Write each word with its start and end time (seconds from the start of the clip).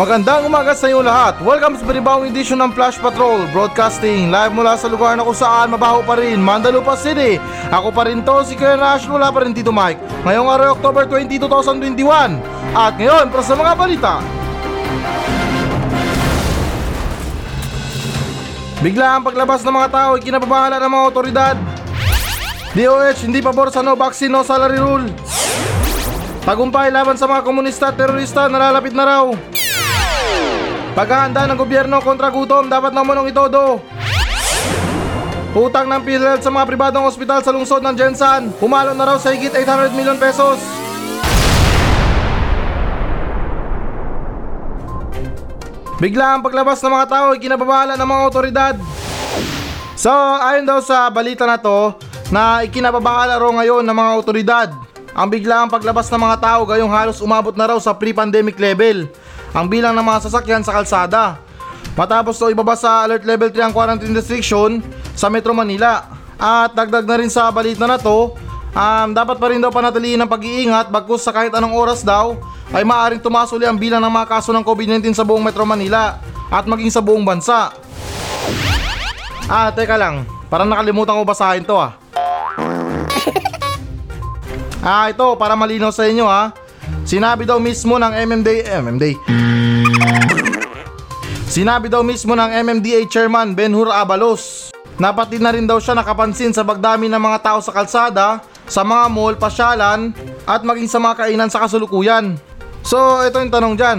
Magandang 0.00 0.48
umaga 0.48 0.72
sa 0.72 0.88
inyo 0.88 1.04
lahat. 1.04 1.44
Welcome 1.44 1.76
sa 1.76 1.84
panibawang 1.84 2.32
edition 2.32 2.56
ng 2.56 2.72
Flash 2.72 2.96
Patrol 2.96 3.44
Broadcasting 3.52 4.32
live 4.32 4.56
mula 4.56 4.72
sa 4.80 4.88
lugar 4.88 5.12
na 5.12 5.20
kung 5.20 5.36
saan 5.36 5.68
mabaho 5.76 6.00
pa 6.00 6.16
rin, 6.16 6.40
Mandalupa 6.40 6.96
City. 6.96 7.36
Ako 7.68 7.92
pa 7.92 8.08
rin 8.08 8.24
to, 8.24 8.40
si 8.48 8.56
Kuya 8.56 8.80
Nash, 8.80 9.04
wala 9.04 9.28
pa 9.28 9.44
rin 9.44 9.52
Tito 9.52 9.68
Mike. 9.68 10.00
Ngayong 10.24 10.48
araw, 10.48 10.68
October 10.80 11.04
20, 11.04 11.36
2021. 11.44 12.32
At 12.72 12.96
ngayon, 12.96 13.28
para 13.28 13.44
sa 13.44 13.52
mga 13.52 13.72
balita. 13.76 14.12
Bigla 18.80 19.20
ang 19.20 19.24
paglabas 19.28 19.60
ng 19.60 19.74
mga 19.84 19.88
tao 19.92 20.10
ay 20.16 20.24
kinababahala 20.24 20.80
ng 20.80 20.92
mga 20.96 21.04
otoridad. 21.12 21.56
DOH 22.72 23.28
hindi 23.28 23.44
pabor 23.44 23.68
sa 23.68 23.84
no 23.84 24.00
vaccine 24.00 24.32
no 24.32 24.40
salary 24.48 24.80
rule. 24.80 25.12
Tagumpay 26.48 26.88
laban 26.88 27.20
sa 27.20 27.28
mga 27.28 27.44
komunista 27.44 27.92
at 27.92 28.00
terorista 28.00 28.48
nalalapit 28.48 28.96
na 28.96 29.04
raw. 29.04 29.28
Paghahanda 30.90 31.46
ng 31.46 31.58
gobyerno 31.58 32.02
kontra 32.02 32.34
gutom 32.34 32.66
dapat 32.66 32.90
na 32.90 33.06
munong 33.06 33.30
itodo. 33.30 33.78
Utang 35.50 35.90
ng 35.90 36.02
PhilHealth 36.02 36.42
sa 36.46 36.50
mga 36.50 36.66
pribadong 36.66 37.06
ospital 37.06 37.42
sa 37.42 37.50
lungsod 37.50 37.82
ng 37.82 37.94
Jensan, 37.94 38.54
pumalo 38.58 38.94
na 38.94 39.06
raw 39.06 39.16
sa 39.18 39.34
higit 39.34 39.50
800 39.50 39.94
million 39.94 40.18
pesos. 40.18 40.58
Bigla 46.00 46.38
ang 46.38 46.42
paglabas 46.42 46.80
ng 46.80 46.94
mga 46.96 47.06
tao 47.12 47.26
ay 47.34 47.40
kinababahala 47.42 47.94
ng 47.98 48.08
mga 48.08 48.22
otoridad. 48.24 48.74
So, 50.00 50.10
ayon 50.40 50.64
daw 50.64 50.80
sa 50.80 51.12
balita 51.12 51.44
na 51.44 51.60
to, 51.60 51.92
na 52.32 52.64
ikinababahala 52.64 53.36
raw 53.36 53.50
ngayon 53.52 53.84
ng 53.84 53.96
mga 53.98 54.12
otoridad. 54.16 54.68
Ang 55.14 55.28
bigla 55.28 55.66
ang 55.66 55.70
paglabas 55.70 56.06
ng 56.06 56.22
mga 56.22 56.36
tao 56.38 56.60
gayong 56.62 56.90
halos 56.90 57.18
umabot 57.18 57.54
na 57.58 57.74
raw 57.74 57.78
sa 57.82 57.90
pre-pandemic 57.90 58.54
level 58.62 59.10
ang 59.50 59.66
bilang 59.66 59.94
ng 59.98 60.06
mga 60.06 60.30
sasakyan 60.30 60.62
sa 60.62 60.74
kalsada. 60.74 61.42
Matapos 61.98 62.38
to 62.38 62.46
ibaba 62.54 62.78
sa 62.78 63.02
alert 63.02 63.26
level 63.26 63.50
3 63.50 63.66
ang 63.66 63.74
quarantine 63.74 64.14
restriction 64.14 64.78
sa 65.18 65.26
Metro 65.26 65.50
Manila. 65.50 66.06
At 66.40 66.72
dagdag 66.72 67.04
na 67.04 67.16
rin 67.20 67.28
sa 67.28 67.50
balita 67.52 67.84
na 67.84 68.00
to, 68.00 68.32
um, 68.72 69.08
dapat 69.12 69.36
pa 69.36 69.46
rin 69.52 69.60
daw 69.60 69.68
panatilihin 69.68 70.22
ang 70.22 70.30
pag-iingat 70.30 70.88
bagkus 70.88 71.26
sa 71.26 71.34
kahit 71.34 71.52
anong 71.52 71.74
oras 71.76 72.00
daw 72.00 72.38
ay 72.70 72.86
maaaring 72.86 73.20
tumaas 73.20 73.50
uli 73.50 73.66
ang 73.66 73.76
bilang 73.76 74.00
ng 74.00 74.08
mga 74.08 74.30
kaso 74.30 74.54
ng 74.54 74.64
COVID-19 74.64 75.12
sa 75.12 75.26
buong 75.26 75.42
Metro 75.42 75.66
Manila 75.66 76.22
at 76.48 76.64
maging 76.64 76.88
sa 76.88 77.02
buong 77.02 77.26
bansa. 77.26 77.74
Ah, 79.50 79.74
teka 79.74 79.98
lang. 79.98 80.24
Parang 80.46 80.70
nakalimutan 80.70 81.18
ko 81.18 81.26
basahin 81.26 81.66
to 81.66 81.74
ah. 81.74 81.98
Ah, 84.80 85.12
ito 85.12 85.36
para 85.36 85.52
malinaw 85.52 85.92
sa 85.92 86.08
inyo 86.08 86.24
ha. 86.24 86.56
Sinabi 87.04 87.44
daw 87.44 87.60
mismo 87.60 88.00
ng 88.00 88.12
MMDA, 88.16 88.80
MMDA. 88.80 89.12
Sinabi 91.44 91.92
daw 91.92 92.00
mismo 92.00 92.32
ng 92.32 92.48
MMDA 92.64 93.04
Chairman 93.12 93.52
Benhur 93.52 93.92
Abalos 93.92 94.72
na 94.96 95.12
pati 95.12 95.36
na 95.36 95.52
rin 95.52 95.68
daw 95.68 95.76
siya 95.76 95.92
nakapansin 95.92 96.56
sa 96.56 96.64
pagdami 96.64 97.12
ng 97.12 97.20
mga 97.20 97.38
tao 97.44 97.58
sa 97.60 97.76
kalsada, 97.76 98.40
sa 98.64 98.80
mga 98.80 99.04
mall, 99.12 99.36
pasyalan, 99.36 100.16
at 100.48 100.64
maging 100.64 100.88
sa 100.88 100.96
mga 100.96 101.28
kainan 101.28 101.50
sa 101.52 101.60
kasulukuyan. 101.64 102.40
So, 102.80 103.20
ito 103.24 103.36
yung 103.36 103.52
tanong 103.52 103.74
dyan. 103.76 103.98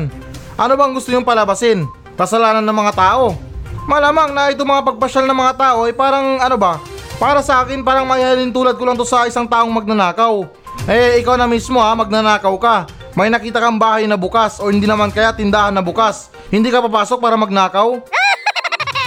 Ano 0.58 0.74
bang 0.78 0.94
gusto 0.98 1.14
niyong 1.14 1.26
palabasin? 1.26 1.86
Kasalanan 2.18 2.66
ng 2.66 2.78
mga 2.86 2.94
tao? 2.98 3.38
Malamang 3.86 4.34
na 4.34 4.50
ito 4.50 4.66
mga 4.66 4.86
pagpasyal 4.94 5.26
ng 5.30 5.38
mga 5.38 5.54
tao 5.58 5.86
ay 5.86 5.94
parang 5.94 6.38
ano 6.42 6.58
ba? 6.58 6.78
Para 7.22 7.46
sa 7.46 7.62
akin 7.62 7.86
parang 7.86 8.10
mayahalin 8.10 8.50
tulad 8.50 8.74
ko 8.74 8.82
lang 8.82 8.98
to 8.98 9.06
sa 9.06 9.30
isang 9.30 9.46
taong 9.46 9.70
magnanakaw. 9.70 10.42
Eh, 10.90 11.22
ikaw 11.22 11.38
na 11.38 11.46
mismo 11.46 11.78
ha, 11.78 11.94
magnanakaw 11.94 12.58
ka. 12.58 12.90
May 13.14 13.30
nakita 13.30 13.62
kang 13.62 13.78
bahay 13.78 14.10
na 14.10 14.18
bukas 14.18 14.58
o 14.58 14.74
hindi 14.74 14.90
naman 14.90 15.14
kaya 15.14 15.30
tindahan 15.30 15.70
na 15.70 15.86
bukas. 15.86 16.34
Hindi 16.50 16.74
ka 16.74 16.82
papasok 16.82 17.22
para 17.22 17.38
magnakaw? 17.38 18.02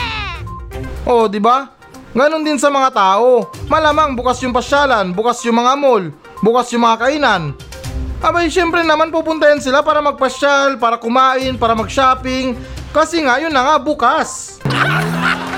oh, 1.11 1.27
di 1.27 1.43
ba? 1.43 1.75
Ganon 2.15 2.47
din 2.47 2.55
sa 2.55 2.71
mga 2.71 2.95
tao. 2.95 3.51
Malamang 3.67 4.15
bukas 4.15 4.39
yung 4.47 4.55
pasyalan, 4.55 5.11
bukas 5.11 5.43
yung 5.43 5.59
mga 5.59 5.75
mall, 5.75 6.15
bukas 6.39 6.71
yung 6.71 6.87
mga 6.87 7.11
kainan. 7.11 7.43
Abay, 8.23 8.47
syempre 8.47 8.87
naman 8.87 9.11
pupuntahin 9.11 9.59
sila 9.59 9.83
para 9.83 9.99
magpasyal, 9.99 10.79
para 10.79 11.03
kumain, 11.03 11.59
para 11.59 11.75
mag-shopping. 11.75 12.55
Kasi 12.95 13.27
nga, 13.27 13.43
yun 13.43 13.51
na 13.51 13.67
nga, 13.67 13.77
bukas. 13.83 14.63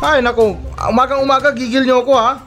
Ay, 0.00 0.24
naku, 0.24 0.56
umagang 0.88 1.20
umaga 1.20 1.52
gigil 1.52 1.84
nyo 1.84 2.00
ako 2.00 2.16
ha. 2.16 2.40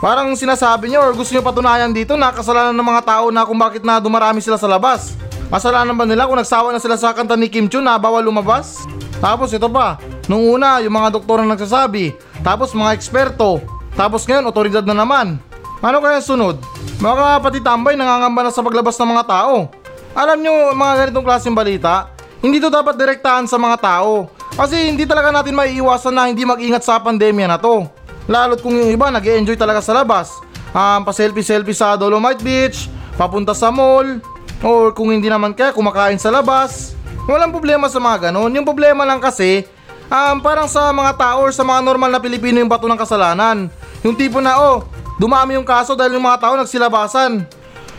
Parang 0.00 0.32
sinasabi 0.32 0.88
nyo 0.88 1.04
or 1.04 1.12
gusto 1.12 1.36
nyo 1.36 1.44
patunayan 1.44 1.92
dito 1.92 2.16
na 2.16 2.32
kasalanan 2.32 2.72
ng 2.72 2.88
mga 2.96 3.02
tao 3.04 3.28
na 3.28 3.44
kung 3.44 3.60
bakit 3.60 3.84
na 3.84 4.00
dumarami 4.00 4.40
sila 4.40 4.56
sa 4.56 4.64
labas. 4.64 5.12
Kasalanan 5.52 5.92
ba 5.92 6.08
nila 6.08 6.24
kung 6.24 6.40
nagsawa 6.40 6.72
na 6.72 6.80
sila 6.80 6.96
sa 6.96 7.12
kanta 7.12 7.36
ni 7.36 7.52
Kim 7.52 7.68
Chun 7.68 7.84
na 7.84 8.00
bawal 8.00 8.24
lumabas? 8.24 8.88
Tapos 9.20 9.52
ito 9.52 9.68
pa, 9.68 10.00
nung 10.32 10.48
una 10.48 10.80
yung 10.80 10.96
mga 10.96 11.12
doktor 11.12 11.44
na 11.44 11.52
nagsasabi, 11.52 12.16
tapos 12.40 12.72
mga 12.72 12.96
eksperto, 12.96 13.60
tapos 13.92 14.24
ngayon 14.24 14.48
otoridad 14.48 14.84
na 14.88 14.96
naman. 14.96 15.36
Ano 15.84 16.00
kaya 16.00 16.24
sunod? 16.24 16.56
Mga 17.04 17.44
pati 17.44 17.60
tambay 17.60 18.00
nangangamba 18.00 18.48
na 18.48 18.52
sa 18.52 18.64
paglabas 18.64 18.96
ng 18.96 19.12
mga 19.12 19.24
tao. 19.28 19.68
Alam 20.16 20.40
nyo 20.40 20.72
mga 20.72 20.92
ganitong 21.04 21.26
klaseng 21.28 21.52
balita, 21.52 22.08
hindi 22.40 22.64
to 22.64 22.72
dapat 22.72 22.96
direktahan 22.96 23.44
sa 23.44 23.60
mga 23.60 23.76
tao. 23.76 24.32
Kasi 24.54 24.86
hindi 24.86 25.02
talaga 25.02 25.34
natin 25.34 25.58
maiiwasan 25.58 26.14
na 26.14 26.30
hindi 26.30 26.46
mag-ingat 26.46 26.86
sa 26.86 27.02
pandemya 27.02 27.50
na 27.50 27.58
to. 27.58 27.90
Lalo't 28.30 28.62
kung 28.62 28.78
yung 28.78 28.86
iba 28.86 29.10
nag 29.10 29.26
enjoy 29.26 29.58
talaga 29.58 29.82
sa 29.82 29.90
labas. 29.90 30.30
Um, 30.70 31.02
pa-selfie-selfie 31.02 31.74
sa 31.74 31.98
Dolomite 31.98 32.38
Beach, 32.38 32.86
papunta 33.18 33.50
sa 33.50 33.74
mall, 33.74 34.22
or 34.62 34.94
kung 34.94 35.10
hindi 35.10 35.26
naman 35.26 35.58
kaya 35.58 35.74
kumakain 35.74 36.22
sa 36.22 36.30
labas. 36.30 36.94
Walang 37.26 37.50
problema 37.50 37.90
sa 37.90 37.98
mga 37.98 38.30
ganon. 38.30 38.54
Yung 38.54 38.62
problema 38.62 39.02
lang 39.02 39.18
kasi, 39.18 39.66
um, 40.06 40.38
parang 40.38 40.70
sa 40.70 40.94
mga 40.94 41.18
tao 41.18 41.42
or 41.42 41.50
sa 41.50 41.66
mga 41.66 41.82
normal 41.82 42.14
na 42.14 42.22
Pilipino 42.22 42.62
yung 42.62 42.70
bato 42.70 42.86
ng 42.86 42.98
kasalanan. 42.98 43.66
Yung 44.06 44.14
tipo 44.14 44.38
na, 44.38 44.54
oh, 44.62 44.86
dumami 45.18 45.58
yung 45.58 45.66
kaso 45.66 45.98
dahil 45.98 46.14
yung 46.14 46.26
mga 46.30 46.46
tao 46.46 46.54
nagsilabasan. 46.54 47.42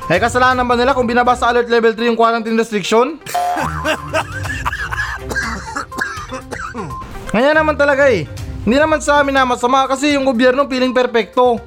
Eh 0.07 0.21
kasalanan 0.23 0.63
ba 0.63 0.79
nila 0.79 0.95
kung 0.95 1.09
binabasa 1.09 1.51
alert 1.51 1.67
level 1.67 1.91
3 1.91 2.15
yung 2.15 2.19
quarantine 2.19 2.55
restriction? 2.55 3.19
Ngayon 7.35 7.51
naman 7.51 7.75
talaga 7.75 8.07
eh. 8.07 8.23
Hindi 8.63 8.79
naman 8.79 9.03
sa 9.03 9.19
amin 9.19 9.35
na 9.35 9.43
masama 9.43 9.83
kasi 9.91 10.15
yung 10.15 10.23
gobyerno 10.23 10.71
piling 10.71 10.95
perpekto. 10.95 11.59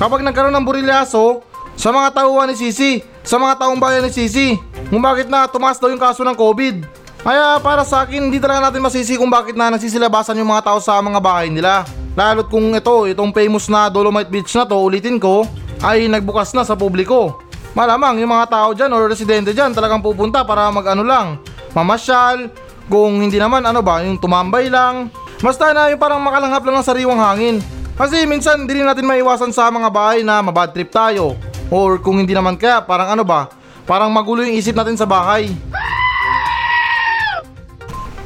Kapag 0.00 0.24
nagkaroon 0.24 0.56
ng 0.56 0.64
burilyaso, 0.64 1.44
sa 1.76 1.92
mga 1.92 2.08
tauhan 2.16 2.48
ni 2.48 2.56
Sisi, 2.56 3.04
sa 3.20 3.36
mga 3.36 3.60
taong 3.60 3.76
bayan 3.76 4.08
ni 4.08 4.08
Sisi, 4.08 4.56
kung 4.88 5.04
bakit 5.04 5.28
na 5.28 5.44
tumaas 5.44 5.76
daw 5.76 5.92
yung 5.92 6.00
kaso 6.00 6.24
ng 6.24 6.32
COVID. 6.32 6.88
Kaya 7.20 7.60
para 7.60 7.84
sa 7.84 8.00
akin, 8.00 8.32
hindi 8.32 8.40
talaga 8.40 8.72
natin 8.72 8.80
masisi 8.80 9.20
kung 9.20 9.28
bakit 9.28 9.52
na 9.52 9.68
nagsisilabasan 9.76 10.40
yung 10.40 10.56
mga 10.56 10.72
tao 10.72 10.80
sa 10.80 10.96
mga 11.04 11.20
bahay 11.20 11.52
nila. 11.52 11.84
Lalo't 12.16 12.48
kung 12.48 12.72
ito, 12.72 13.04
itong 13.04 13.28
famous 13.36 13.68
na 13.68 13.92
Dolomite 13.92 14.32
Beach 14.32 14.56
na 14.56 14.64
to, 14.64 14.80
ulitin 14.80 15.20
ko, 15.20 15.44
ay 15.84 16.08
nagbukas 16.08 16.56
na 16.56 16.64
sa 16.64 16.72
publiko. 16.72 17.44
Malamang 17.76 18.24
yung 18.24 18.32
mga 18.32 18.48
tao 18.48 18.72
dyan 18.72 18.88
or 18.96 19.04
residente 19.04 19.52
dyan 19.52 19.76
talagang 19.76 20.00
pupunta 20.00 20.48
para 20.48 20.72
mag 20.72 20.88
ano 20.88 21.04
lang, 21.04 21.36
mamasyal, 21.76 22.48
kung 22.90 23.22
hindi 23.22 23.38
naman 23.38 23.62
ano 23.62 23.78
ba, 23.80 24.02
yung 24.02 24.18
tumambay 24.18 24.66
lang. 24.66 25.14
Basta 25.38 25.70
na 25.70 25.94
yung 25.94 26.02
parang 26.02 26.18
makalanghap 26.18 26.66
lang 26.66 26.76
ng 26.82 26.86
sariwang 26.90 27.22
hangin. 27.22 27.62
Kasi 27.94 28.26
minsan 28.26 28.66
hindi 28.66 28.82
natin 28.82 29.06
maiwasan 29.06 29.54
sa 29.54 29.70
mga 29.70 29.88
bahay 29.88 30.26
na 30.26 30.42
mabad 30.42 30.74
trip 30.74 30.90
tayo. 30.90 31.38
Or 31.70 32.02
kung 32.02 32.18
hindi 32.18 32.34
naman 32.34 32.58
kaya, 32.58 32.82
parang 32.82 33.14
ano 33.14 33.22
ba, 33.22 33.46
parang 33.86 34.10
magulo 34.10 34.42
yung 34.42 34.58
isip 34.58 34.74
natin 34.74 34.98
sa 34.98 35.06
bahay. 35.06 35.54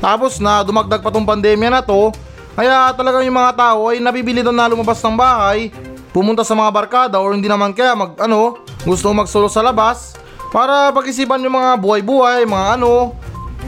Tapos 0.01 0.41
na 0.41 0.65
dumagdag 0.65 1.05
pa 1.05 1.13
tong 1.13 1.29
pandemya 1.29 1.69
na 1.69 1.81
to, 1.85 2.09
kaya 2.57 2.93
talagang 2.97 3.25
yung 3.29 3.37
mga 3.37 3.53
tao 3.57 3.93
ay 3.93 4.01
nabibili 4.01 4.41
doon 4.41 4.57
na 4.57 4.69
lumabas 4.69 5.01
ng 5.05 5.17
bahay, 5.17 5.69
pumunta 6.13 6.41
sa 6.47 6.57
mga 6.57 6.71
barkada 6.73 7.17
or 7.21 7.37
hindi 7.37 7.49
naman 7.51 7.73
kaya 7.77 7.93
mag 7.93 8.17
ano, 8.21 8.61
gusto 8.85 9.11
magsolo 9.11 9.49
sa 9.49 9.65
labas 9.65 10.15
para 10.55 10.95
pag-isipan 10.95 11.43
yung 11.43 11.59
mga 11.59 11.81
buhay-buhay, 11.83 12.47
mga 12.47 12.79
ano, 12.79 13.17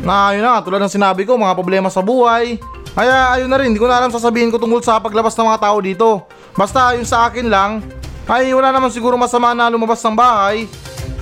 na 0.02 0.34
yun 0.36 0.44
na, 0.44 0.60
tulad 0.60 0.80
ng 0.82 0.92
sinabi 0.92 1.24
ko, 1.24 1.38
mga 1.38 1.56
problema 1.56 1.88
sa 1.88 2.04
buhay. 2.04 2.60
Kaya 2.96 3.36
ayun 3.36 3.48
na 3.52 3.60
rin, 3.60 3.72
hindi 3.72 3.80
ko 3.80 3.88
na 3.88 4.00
alam 4.00 4.08
sasabihin 4.08 4.48
ko 4.48 4.56
tungkol 4.56 4.80
sa 4.80 4.96
paglabas 4.96 5.36
ng 5.36 5.46
mga 5.46 5.60
tao 5.60 5.76
dito. 5.80 6.08
Basta 6.56 6.96
yung 6.96 7.04
sa 7.04 7.28
akin 7.28 7.46
lang, 7.46 7.84
ay 8.26 8.50
wala 8.50 8.74
naman 8.74 8.90
siguro 8.90 9.14
masama 9.14 9.54
na 9.54 9.70
lumabas 9.70 10.02
ng 10.02 10.16
bahay 10.18 10.66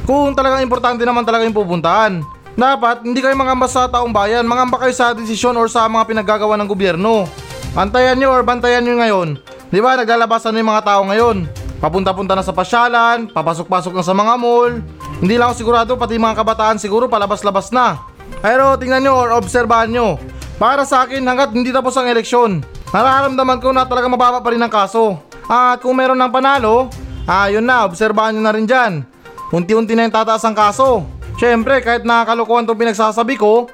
kung 0.08 0.32
talagang 0.32 0.64
importante 0.64 1.04
naman 1.04 1.24
talaga 1.26 1.44
yung 1.44 1.56
pupuntahan. 1.56 2.24
Dapat 2.54 3.02
hindi 3.02 3.18
kayo 3.18 3.34
mangamba 3.34 3.66
sa 3.66 3.90
taong 3.90 4.14
bayan, 4.14 4.46
mangamba 4.46 4.78
kayo 4.78 4.94
sa 4.94 5.10
desisyon 5.10 5.58
or 5.58 5.66
sa 5.66 5.90
mga 5.90 6.06
pinaggagawa 6.06 6.54
ng 6.54 6.70
gobyerno. 6.70 7.26
Antayan 7.74 8.14
nyo 8.22 8.30
or 8.30 8.46
bantayan 8.46 8.86
nyo 8.86 8.94
ngayon. 9.02 9.28
Di 9.74 9.82
ba 9.82 9.98
naglalabasan 9.98 10.54
na 10.54 10.62
yung 10.62 10.70
mga 10.70 10.86
tao 10.86 11.02
ngayon? 11.02 11.36
Papunta-punta 11.82 12.38
na 12.38 12.46
sa 12.46 12.54
pasyalan, 12.54 13.26
papasok-pasok 13.34 13.92
na 13.98 14.06
sa 14.06 14.14
mga 14.14 14.38
mall. 14.38 14.78
Hindi 15.18 15.34
lang 15.34 15.50
ako 15.50 15.56
sigurado, 15.58 15.90
pati 15.98 16.14
mga 16.14 16.38
kabataan 16.38 16.78
siguro 16.78 17.10
palabas-labas 17.10 17.74
na. 17.74 18.13
Pero 18.44 18.76
tingnan 18.76 19.04
nyo 19.04 19.14
or 19.16 19.30
obserbahan 19.40 19.88
nyo. 19.88 20.20
Para 20.60 20.86
sa 20.86 21.08
akin, 21.08 21.24
hanggat 21.24 21.50
hindi 21.50 21.74
tapos 21.74 21.96
ang 21.98 22.06
eleksyon, 22.06 22.62
nararamdaman 22.94 23.58
ko 23.58 23.74
na 23.74 23.88
talaga 23.88 24.06
mababa 24.06 24.38
pa 24.44 24.52
rin 24.54 24.62
ang 24.62 24.70
kaso. 24.70 25.18
At 25.50 25.82
kung 25.82 25.98
meron 25.98 26.20
ng 26.20 26.30
panalo, 26.30 26.88
ayun 27.26 27.64
na, 27.64 27.84
obserbahan 27.88 28.36
nyo 28.36 28.42
na 28.44 28.54
rin 28.54 28.68
dyan. 28.68 29.02
Unti-unti 29.50 29.92
na 29.96 30.06
yung 30.06 30.14
tataas 30.14 30.44
ang 30.46 30.56
kaso. 30.56 31.04
Syempre, 31.34 31.82
kahit 31.82 32.06
nakakalokohan 32.06 32.64
itong 32.64 32.80
pinagsasabi 32.80 33.34
ko, 33.34 33.66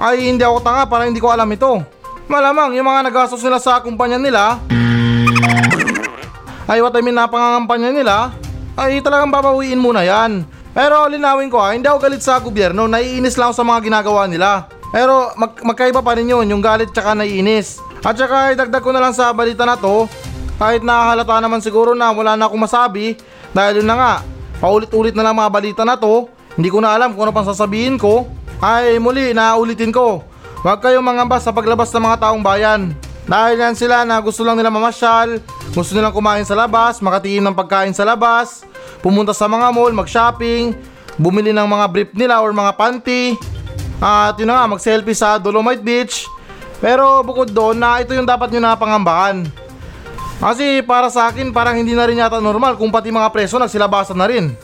ay 0.00 0.32
hindi 0.32 0.40
ako 0.40 0.64
tanga 0.64 0.88
para 0.88 1.04
hindi 1.04 1.20
ko 1.20 1.28
alam 1.28 1.48
ito. 1.52 1.84
Malamang 2.30 2.72
yung 2.72 2.88
mga 2.88 3.12
nagastos 3.12 3.44
nila 3.44 3.60
sa 3.60 3.84
kumpanya 3.84 4.16
nila, 4.16 4.56
ay 6.64 6.80
what 6.80 6.96
I 6.96 7.04
mean 7.04 7.12
na 7.12 7.28
pangangampanya 7.28 7.90
nila, 7.92 8.16
ay 8.78 9.04
talagang 9.04 9.28
babawiin 9.28 9.76
muna 9.76 10.00
yan. 10.00 10.48
Pero 10.72 11.04
linawin 11.04 11.52
ko 11.52 11.60
ha, 11.60 11.76
hindi 11.76 11.84
ako 11.84 12.00
galit 12.00 12.24
sa 12.24 12.40
gobyerno, 12.40 12.88
naiinis 12.88 13.36
lang 13.36 13.52
sa 13.52 13.60
mga 13.60 13.92
ginagawa 13.92 14.24
nila. 14.24 14.72
Pero 14.92 15.32
mag 15.36 15.52
magkaiba 15.60 16.00
pa 16.00 16.16
rin 16.16 16.28
yun, 16.28 16.48
yung 16.48 16.64
galit 16.64 16.92
tsaka 16.92 17.12
naiinis. 17.12 17.80
At 18.00 18.16
tsaka 18.16 18.56
idagdag 18.56 18.80
ko 18.80 18.90
na 18.92 19.00
lang 19.00 19.12
sa 19.12 19.32
balita 19.36 19.68
na 19.68 19.76
to, 19.76 20.08
kahit 20.56 20.80
nakahalata 20.80 21.44
naman 21.44 21.60
siguro 21.60 21.92
na 21.92 22.12
wala 22.12 22.36
na 22.36 22.48
akong 22.48 22.64
masabi, 22.64 23.16
dahil 23.52 23.84
yun 23.84 23.88
na 23.88 23.96
nga, 23.96 24.12
paulit-ulit 24.60 25.12
na 25.12 25.28
lang 25.28 25.36
mga 25.36 25.52
balita 25.52 25.82
na 25.84 25.96
to, 25.96 26.28
hindi 26.56 26.68
ko 26.72 26.80
na 26.80 26.96
alam 26.96 27.12
kung 27.12 27.28
ano 27.28 27.32
pang 27.36 27.48
sasabihin 27.48 28.00
ko, 28.00 28.28
ay 28.64 28.96
muli 28.96 29.36
naulitin 29.36 29.92
ko, 29.92 30.24
huwag 30.64 30.80
kayong 30.80 31.04
mangamba 31.04 31.36
sa 31.36 31.52
paglabas 31.52 31.92
ng 31.92 32.04
mga 32.04 32.20
taong 32.28 32.42
bayan. 32.44 32.96
Dahil 33.22 33.60
yan 33.60 33.76
sila 33.78 34.02
na 34.02 34.18
gusto 34.18 34.42
lang 34.42 34.58
nila 34.58 34.72
mamasyal, 34.72 35.38
gusto 35.72 35.94
nilang 35.94 36.14
kumain 36.14 36.44
sa 36.44 36.58
labas, 36.58 36.98
makatikim 36.98 37.44
ng 37.44 37.54
pagkain 37.54 37.94
sa 37.94 38.02
labas, 38.02 38.66
pumunta 39.02 39.34
sa 39.34 39.50
mga 39.50 39.70
mall, 39.74 39.92
mag-shopping, 39.94 40.76
bumili 41.18 41.50
ng 41.50 41.68
mga 41.68 41.86
brief 41.90 42.10
nila 42.14 42.40
or 42.40 42.54
mga 42.54 42.72
panty, 42.78 43.36
at 44.02 44.34
yun 44.34 44.50
na 44.50 44.58
nga, 44.58 44.74
mag-selfie 44.74 45.14
sa 45.14 45.38
Dolomite 45.38 45.78
Beach. 45.78 46.26
Pero 46.82 47.22
bukod 47.22 47.54
doon 47.54 47.78
na 47.78 48.02
ito 48.02 48.10
yung 48.10 48.26
dapat 48.26 48.50
nyo 48.50 48.58
napangambahan. 48.58 49.46
Kasi 50.42 50.82
para 50.82 51.06
sa 51.06 51.30
akin, 51.30 51.54
parang 51.54 51.78
hindi 51.78 51.94
na 51.94 52.02
rin 52.02 52.18
yata 52.18 52.42
normal 52.42 52.74
kung 52.74 52.90
pati 52.90 53.14
mga 53.14 53.30
preso 53.30 53.62
nagsilabasan 53.62 54.18
na 54.18 54.26
rin. 54.26 54.50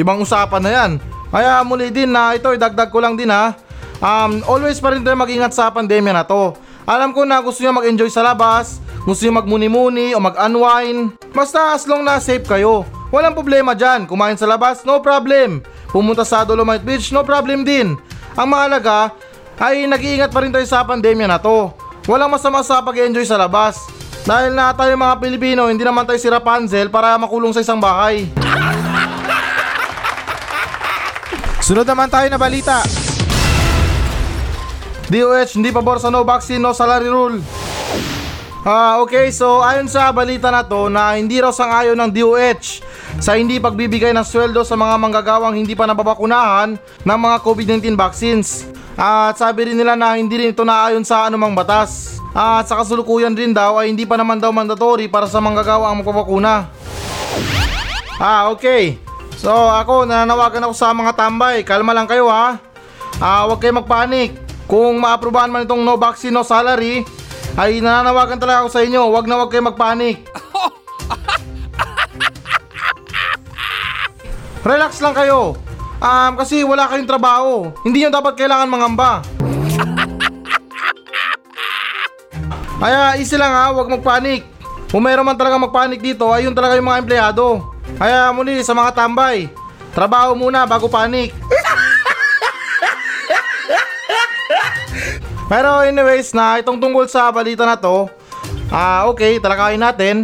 Ibang 0.00 0.24
usapan 0.24 0.64
na 0.64 0.72
yan. 0.72 0.96
Kaya 1.28 1.60
muli 1.60 1.92
din 1.92 2.08
na 2.08 2.32
ito, 2.32 2.48
idagdag 2.48 2.88
ko 2.88 3.04
lang 3.04 3.12
din 3.12 3.28
ha. 3.28 3.52
Um, 4.00 4.40
always 4.48 4.80
pa 4.80 4.96
rin 4.96 5.04
tayo 5.04 5.20
mag-ingat 5.20 5.52
sa 5.52 5.68
pandemya 5.68 6.16
na 6.16 6.24
to. 6.24 6.56
Alam 6.88 7.12
ko 7.12 7.28
na 7.28 7.44
gusto 7.44 7.60
nyo 7.60 7.76
mag-enjoy 7.76 8.08
sa 8.08 8.24
labas, 8.24 8.80
gusto 9.02 9.26
nyo 9.26 9.42
magmuni-muni 9.42 10.14
o 10.14 10.22
mag-unwind. 10.22 11.18
Basta 11.34 11.74
as 11.74 11.82
long 11.90 12.06
na 12.06 12.22
safe 12.22 12.46
kayo. 12.46 12.86
Walang 13.10 13.34
problema 13.34 13.74
dyan. 13.74 14.06
Kumain 14.06 14.38
sa 14.38 14.46
labas, 14.46 14.86
no 14.86 15.02
problem. 15.02 15.58
Pumunta 15.90 16.22
sa 16.22 16.46
Dolomite 16.46 16.86
Beach, 16.86 17.10
no 17.10 17.26
problem 17.26 17.66
din. 17.66 17.98
Ang 18.38 18.48
mahalaga 18.48 19.10
ay 19.58 19.84
nag-iingat 19.90 20.30
pa 20.30 20.40
rin 20.40 20.54
tayo 20.54 20.64
sa 20.64 20.86
pandemya 20.86 21.28
na 21.28 21.42
to. 21.42 21.74
Walang 22.06 22.30
masama 22.30 22.62
sa 22.62 22.78
pag-enjoy 22.78 23.26
sa 23.26 23.36
labas. 23.36 23.82
Dahil 24.22 24.54
na 24.54 24.70
tayo 24.70 24.94
mga 24.94 25.18
Pilipino, 25.18 25.66
hindi 25.66 25.82
naman 25.82 26.06
tayo 26.06 26.22
si 26.22 26.30
Rapunzel 26.30 26.86
para 26.86 27.18
makulong 27.18 27.50
sa 27.50 27.62
isang 27.62 27.82
bahay. 27.82 28.30
Sunod 31.66 31.86
naman 31.86 32.06
tayo 32.06 32.30
na 32.30 32.38
balita. 32.38 32.86
DOH, 35.10 35.58
hindi 35.58 35.74
pabor 35.74 35.98
sa 35.98 36.08
no 36.08 36.22
vaccine, 36.22 36.62
no 36.62 36.70
salary 36.70 37.10
rule. 37.10 37.42
Ah, 38.62 39.02
okay, 39.02 39.34
so 39.34 39.58
ayon 39.58 39.90
sa 39.90 40.14
balita 40.14 40.46
na 40.46 40.62
to 40.62 40.86
na 40.86 41.18
hindi 41.18 41.42
raw 41.42 41.50
sang-ayon 41.50 41.98
ng 41.98 42.14
DOH 42.14 42.78
sa 43.18 43.34
hindi 43.34 43.58
pagbibigay 43.58 44.14
ng 44.14 44.22
sweldo 44.22 44.62
sa 44.62 44.78
mga 44.78 45.02
manggagawang 45.02 45.58
hindi 45.58 45.74
pa 45.74 45.82
nababakunahan 45.82 46.78
ng 46.78 47.18
mga 47.18 47.36
COVID-19 47.42 47.98
vaccines. 47.98 48.70
At 48.94 49.34
sabi 49.34 49.66
rin 49.66 49.74
nila 49.74 49.98
na 49.98 50.14
hindi 50.14 50.38
rin 50.38 50.54
ito 50.54 50.62
naayon 50.62 51.02
sa 51.02 51.26
anumang 51.26 51.58
batas. 51.58 52.22
At 52.30 52.70
sa 52.70 52.78
kasulukuyan 52.78 53.34
rin 53.34 53.50
daw 53.50 53.82
ay 53.82 53.90
hindi 53.90 54.06
pa 54.06 54.14
naman 54.14 54.38
daw 54.38 54.54
mandatory 54.54 55.10
para 55.10 55.26
sa 55.26 55.42
manggagawa 55.42 55.90
ang 55.90 55.98
magpapakuna. 56.06 56.70
Ah, 58.22 58.46
okay. 58.54 58.94
So 59.42 59.50
ako, 59.50 60.06
nananawagan 60.06 60.70
ako 60.70 60.74
sa 60.78 60.94
mga 60.94 61.18
tambay. 61.18 61.66
Kalma 61.66 61.90
lang 61.90 62.06
kayo 62.06 62.30
ha. 62.30 62.62
Ah, 63.18 63.42
huwag 63.42 63.58
kayo 63.58 63.74
magpanik. 63.74 64.38
Kung 64.70 65.02
maaprubahan 65.02 65.50
man 65.50 65.66
itong 65.66 65.82
no 65.82 65.98
vaccine 65.98 66.30
no 66.30 66.46
salary, 66.46 67.02
ay 67.56 67.84
nananawagan 67.84 68.40
talaga 68.40 68.64
ako 68.64 68.70
sa 68.72 68.80
inyo. 68.84 69.12
Huwag 69.12 69.28
na 69.28 69.36
huwag 69.36 69.50
kayo 69.52 69.62
magpanik. 69.68 70.24
Relax 74.68 75.02
lang 75.02 75.12
kayo. 75.12 75.58
Um, 76.02 76.32
kasi 76.38 76.64
wala 76.64 76.86
kayong 76.90 77.10
trabaho. 77.10 77.70
Hindi 77.82 78.02
nyo 78.02 78.10
dapat 78.10 78.34
kailangan 78.38 78.70
mangamba. 78.70 79.22
Kaya 82.82 83.14
easy 83.14 83.38
lang 83.38 83.54
ha, 83.54 83.70
huwag 83.70 83.86
magpanik. 83.86 84.42
Kung 84.90 85.06
meron 85.06 85.22
man 85.22 85.38
talaga 85.38 85.54
magpanik 85.56 86.02
dito, 86.02 86.34
ayun 86.34 86.50
talaga 86.54 86.74
yung 86.74 86.90
mga 86.90 87.00
empleyado. 87.06 87.70
Kaya 87.94 88.34
muli 88.34 88.58
sa 88.66 88.74
mga 88.74 88.90
tambay, 88.90 89.46
trabaho 89.94 90.34
muna 90.34 90.66
bago 90.66 90.90
panik. 90.90 91.30
Pero 95.46 95.82
anyways 95.82 96.30
na 96.34 96.58
itong 96.62 96.78
tungkol 96.78 97.06
sa 97.06 97.30
balita 97.34 97.62
na 97.66 97.78
to, 97.78 98.06
ah 98.70 99.06
okay, 99.10 99.38
talakayin 99.42 99.82
natin. 99.82 100.16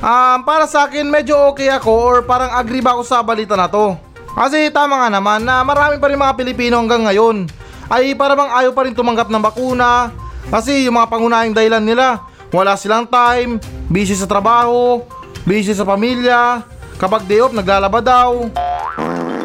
Um, 0.00 0.38
para 0.48 0.64
sa 0.64 0.88
akin 0.88 1.04
medyo 1.12 1.36
okay 1.52 1.68
ako 1.68 1.92
or 1.92 2.16
parang 2.24 2.48
agree 2.56 2.80
ba 2.80 2.96
ako 2.96 3.02
sa 3.04 3.20
balita 3.20 3.52
na 3.54 3.68
to. 3.68 3.94
Kasi 4.32 4.72
tama 4.72 4.96
nga 4.96 5.08
naman 5.12 5.44
na 5.44 5.60
marami 5.60 6.00
pa 6.00 6.08
rin 6.08 6.16
mga 6.16 6.38
Pilipino 6.38 6.80
hanggang 6.80 7.04
ngayon 7.04 7.50
ay 7.90 8.14
para 8.14 8.32
bang 8.38 8.48
ayaw 8.48 8.72
pa 8.72 8.86
rin 8.86 8.94
tumanggap 8.94 9.28
ng 9.28 9.42
bakuna 9.42 10.14
kasi 10.48 10.86
yung 10.86 10.96
mga 10.96 11.10
pangunahing 11.10 11.52
dahilan 11.52 11.82
nila 11.82 12.30
wala 12.50 12.74
silang 12.74 13.06
time, 13.06 13.62
busy 13.86 14.18
sa 14.18 14.26
trabaho, 14.26 15.06
busy 15.46 15.70
sa 15.70 15.86
pamilya, 15.86 16.66
kapag 16.98 17.24
day 17.30 17.38
off 17.38 17.54
naglalaba 17.54 18.02
daw. 18.02 18.50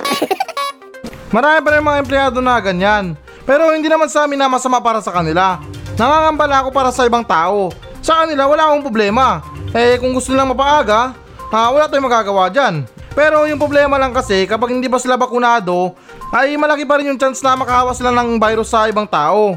Marami 1.35 1.57
pa 1.61 1.69
rin 1.69 1.85
mga 1.85 2.01
empleyado 2.01 2.39
na 2.41 2.57
ganyan. 2.57 3.13
Pero 3.45 3.69
hindi 3.71 3.85
naman 3.85 4.09
sa 4.09 4.25
amin 4.25 4.41
na 4.41 4.49
masama 4.49 4.81
para 4.81 4.99
sa 4.99 5.13
kanila. 5.13 5.61
Nangangambala 5.95 6.65
ako 6.65 6.69
para 6.73 6.89
sa 6.89 7.05
ibang 7.05 7.23
tao. 7.23 7.69
Sa 8.01 8.25
kanila 8.25 8.49
wala 8.49 8.73
akong 8.73 8.83
problema. 8.83 9.45
Eh 9.71 10.01
kung 10.01 10.11
gusto 10.11 10.33
nilang 10.33 10.51
mapaaga, 10.51 11.13
ah, 11.53 11.69
wala 11.71 11.85
tayong 11.85 12.09
magagawa 12.09 12.49
dyan. 12.49 12.83
Pero 13.15 13.47
yung 13.47 13.61
problema 13.61 13.95
lang 13.95 14.11
kasi 14.11 14.43
kapag 14.43 14.75
hindi 14.75 14.91
pa 14.91 14.99
sila 14.99 15.15
bakunado, 15.15 15.95
ay 16.35 16.59
malaki 16.59 16.83
pa 16.83 16.99
rin 16.99 17.15
yung 17.15 17.21
chance 17.21 17.39
na 17.39 17.55
makahawa 17.55 17.95
sila 17.95 18.11
ng 18.11 18.35
virus 18.35 18.75
sa 18.75 18.91
ibang 18.91 19.07
tao. 19.07 19.55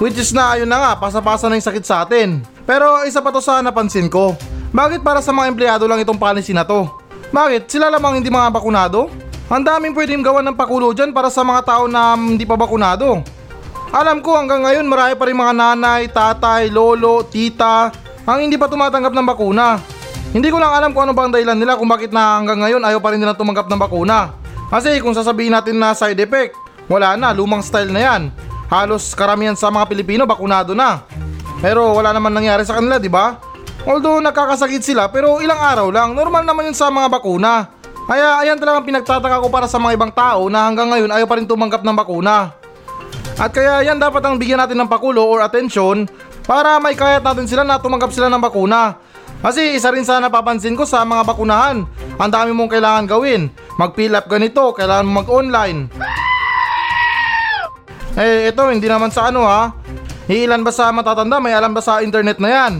Which 0.00 0.16
is 0.16 0.32
na 0.32 0.56
ayun 0.56 0.70
na 0.70 0.80
nga, 0.80 0.92
pasa-pasa 0.96 1.44
na 1.52 1.60
yung 1.60 1.68
sakit 1.68 1.84
sa 1.84 2.08
atin. 2.08 2.40
Pero 2.64 3.04
isa 3.04 3.20
pa 3.20 3.28
to 3.28 3.44
sa 3.44 3.60
napansin 3.60 4.08
ko. 4.08 4.32
Bakit 4.72 5.04
para 5.04 5.20
sa 5.20 5.28
mga 5.28 5.52
empleyado 5.52 5.84
lang 5.84 6.00
itong 6.00 6.16
policy 6.16 6.56
na 6.56 6.64
to? 6.64 6.88
Bakit? 7.28 7.68
Sila 7.68 7.92
lamang 7.92 8.16
hindi 8.16 8.32
mga 8.32 8.48
bakunado? 8.48 9.12
Ang 9.50 9.66
daming 9.66 9.98
pwedeng 9.98 10.22
gawan 10.22 10.46
ng 10.46 10.54
pakulo 10.54 10.94
dyan 10.94 11.10
para 11.10 11.26
sa 11.26 11.42
mga 11.42 11.66
tao 11.66 11.90
na 11.90 12.14
hindi 12.14 12.46
pa 12.46 12.54
bakunado. 12.54 13.18
Alam 13.90 14.22
ko 14.22 14.38
hanggang 14.38 14.62
ngayon 14.62 14.86
marami 14.86 15.18
pa 15.18 15.26
rin 15.26 15.34
mga 15.34 15.54
nanay, 15.58 16.06
tatay, 16.06 16.70
lolo, 16.70 17.26
tita 17.26 17.90
ang 18.22 18.38
hindi 18.46 18.54
pa 18.54 18.70
tumatanggap 18.70 19.10
ng 19.10 19.26
bakuna. 19.26 19.82
Hindi 20.30 20.54
ko 20.54 20.62
lang 20.62 20.70
alam 20.70 20.94
kung 20.94 21.10
ano 21.10 21.18
bang 21.18 21.34
dahilan 21.34 21.58
nila 21.58 21.74
kung 21.74 21.90
bakit 21.90 22.14
na 22.14 22.38
hanggang 22.38 22.62
ngayon 22.62 22.78
ayaw 22.78 23.02
pa 23.02 23.10
rin 23.10 23.18
nila 23.18 23.34
tumanggap 23.34 23.66
ng 23.66 23.80
bakuna. 23.82 24.38
Kasi 24.70 25.02
kung 25.02 25.18
sasabihin 25.18 25.50
natin 25.50 25.82
na 25.82 25.98
side 25.98 26.22
effect, 26.22 26.54
wala 26.86 27.18
na, 27.18 27.34
lumang 27.34 27.66
style 27.66 27.90
na 27.90 28.06
yan. 28.06 28.30
Halos 28.70 29.18
karamihan 29.18 29.58
sa 29.58 29.66
mga 29.66 29.90
Pilipino 29.90 30.30
bakunado 30.30 30.78
na. 30.78 31.02
Pero 31.58 31.90
wala 31.90 32.14
naman 32.14 32.30
nangyari 32.30 32.62
sa 32.62 32.78
kanila, 32.78 33.02
di 33.02 33.10
ba? 33.10 33.42
Although 33.82 34.22
nakakasakit 34.22 34.86
sila 34.86 35.10
pero 35.10 35.42
ilang 35.42 35.58
araw 35.58 35.90
lang, 35.90 36.14
normal 36.14 36.46
naman 36.46 36.70
yun 36.70 36.78
sa 36.78 36.86
mga 36.86 37.10
bakuna. 37.10 37.79
Kaya 38.08 38.40
ayan 38.40 38.56
talagang 38.56 38.86
pinagtataka 38.86 39.42
ko 39.42 39.48
para 39.52 39.66
sa 39.68 39.76
mga 39.76 39.96
ibang 39.96 40.12
tao 40.12 40.48
na 40.48 40.68
hanggang 40.68 40.88
ngayon 40.88 41.10
ayaw 41.12 41.26
pa 41.28 41.36
rin 41.36 41.48
tumanggap 41.48 41.84
ng 41.84 41.96
bakuna. 41.96 42.54
At 43.40 43.50
kaya 43.56 43.80
yan 43.84 43.96
dapat 43.96 44.20
ang 44.20 44.36
bigyan 44.36 44.60
natin 44.60 44.76
ng 44.80 44.90
pakulo 44.90 45.24
or 45.24 45.40
atensyon 45.40 46.04
para 46.44 46.76
may 46.76 46.92
kayat 46.92 47.24
natin 47.24 47.48
sila 47.48 47.64
na 47.64 47.80
tumanggap 47.80 48.12
sila 48.12 48.28
ng 48.28 48.40
bakuna. 48.40 49.00
Kasi 49.40 49.80
isa 49.80 49.88
rin 49.88 50.04
sa 50.04 50.20
napapansin 50.20 50.76
ko 50.76 50.84
sa 50.84 51.00
mga 51.00 51.24
bakunahan, 51.24 51.88
ang 52.20 52.30
dami 52.30 52.52
mong 52.52 52.76
kailangan 52.76 53.08
gawin. 53.08 53.48
Mag-fill 53.80 54.12
up 54.12 54.28
ganito, 54.28 54.76
kailangan 54.76 55.08
mo 55.08 55.24
mag-online. 55.24 55.88
Eh, 58.20 58.52
ito 58.52 58.60
hindi 58.68 58.84
naman 58.84 59.08
sa 59.08 59.32
ano 59.32 59.48
ha. 59.48 59.72
Ilan 60.28 60.60
ba 60.60 60.68
sa 60.68 60.92
matatanda 60.92 61.40
may 61.40 61.56
alam 61.56 61.72
ba 61.72 61.80
sa 61.80 62.04
internet 62.04 62.36
na 62.36 62.50
yan? 62.52 62.72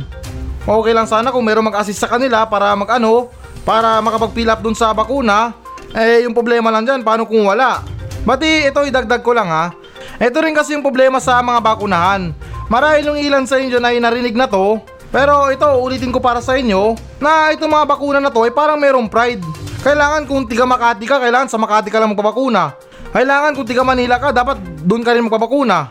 Okay 0.68 0.92
lang 0.92 1.08
sana 1.08 1.32
kung 1.32 1.42
meron 1.42 1.64
mag-assist 1.64 1.96
sa 1.96 2.10
kanila 2.12 2.44
para 2.44 2.76
mag-ano, 2.76 3.32
para 3.64 4.00
makapag-fill 4.00 4.50
up 4.50 4.60
dun 4.60 4.76
sa 4.76 4.92
bakuna. 4.92 5.54
Eh, 5.90 6.22
yung 6.24 6.34
problema 6.36 6.70
lang 6.70 6.86
dyan, 6.86 7.00
paano 7.02 7.26
kung 7.26 7.44
wala? 7.44 7.82
Bati, 8.22 8.68
ito 8.68 8.84
idagdag 8.84 9.24
ko 9.24 9.32
lang 9.32 9.48
ha. 9.48 9.74
Ito 10.20 10.38
rin 10.44 10.52
kasi 10.52 10.76
yung 10.76 10.84
problema 10.84 11.16
sa 11.16 11.40
mga 11.40 11.60
bakunahan. 11.64 12.36
Marahil 12.70 13.10
yung 13.10 13.18
ilan 13.18 13.44
sa 13.48 13.58
inyo 13.58 13.80
na 13.82 13.90
narinig 13.90 14.36
na 14.36 14.46
to, 14.46 14.78
pero 15.10 15.50
ito, 15.50 15.66
ulitin 15.66 16.14
ko 16.14 16.22
para 16.22 16.38
sa 16.38 16.54
inyo, 16.54 16.94
na 17.18 17.50
itong 17.50 17.72
mga 17.72 17.88
bakuna 17.88 18.18
na 18.22 18.30
to 18.30 18.46
ay 18.46 18.54
parang 18.54 18.78
merong 18.78 19.10
pride. 19.10 19.42
Kailangan 19.82 20.28
kung 20.28 20.46
tiga 20.46 20.62
Makati 20.68 21.08
ka, 21.08 21.18
kailangan 21.18 21.50
sa 21.50 21.58
Makati 21.58 21.90
ka 21.90 21.98
lang 21.98 22.14
magpabakuna. 22.14 22.78
Kailangan 23.10 23.58
kung 23.58 23.66
tiga 23.66 23.82
Manila 23.82 24.22
ka, 24.22 24.30
dapat 24.30 24.62
doon 24.86 25.02
ka 25.02 25.10
rin 25.10 25.26
magpabakuna. 25.26 25.90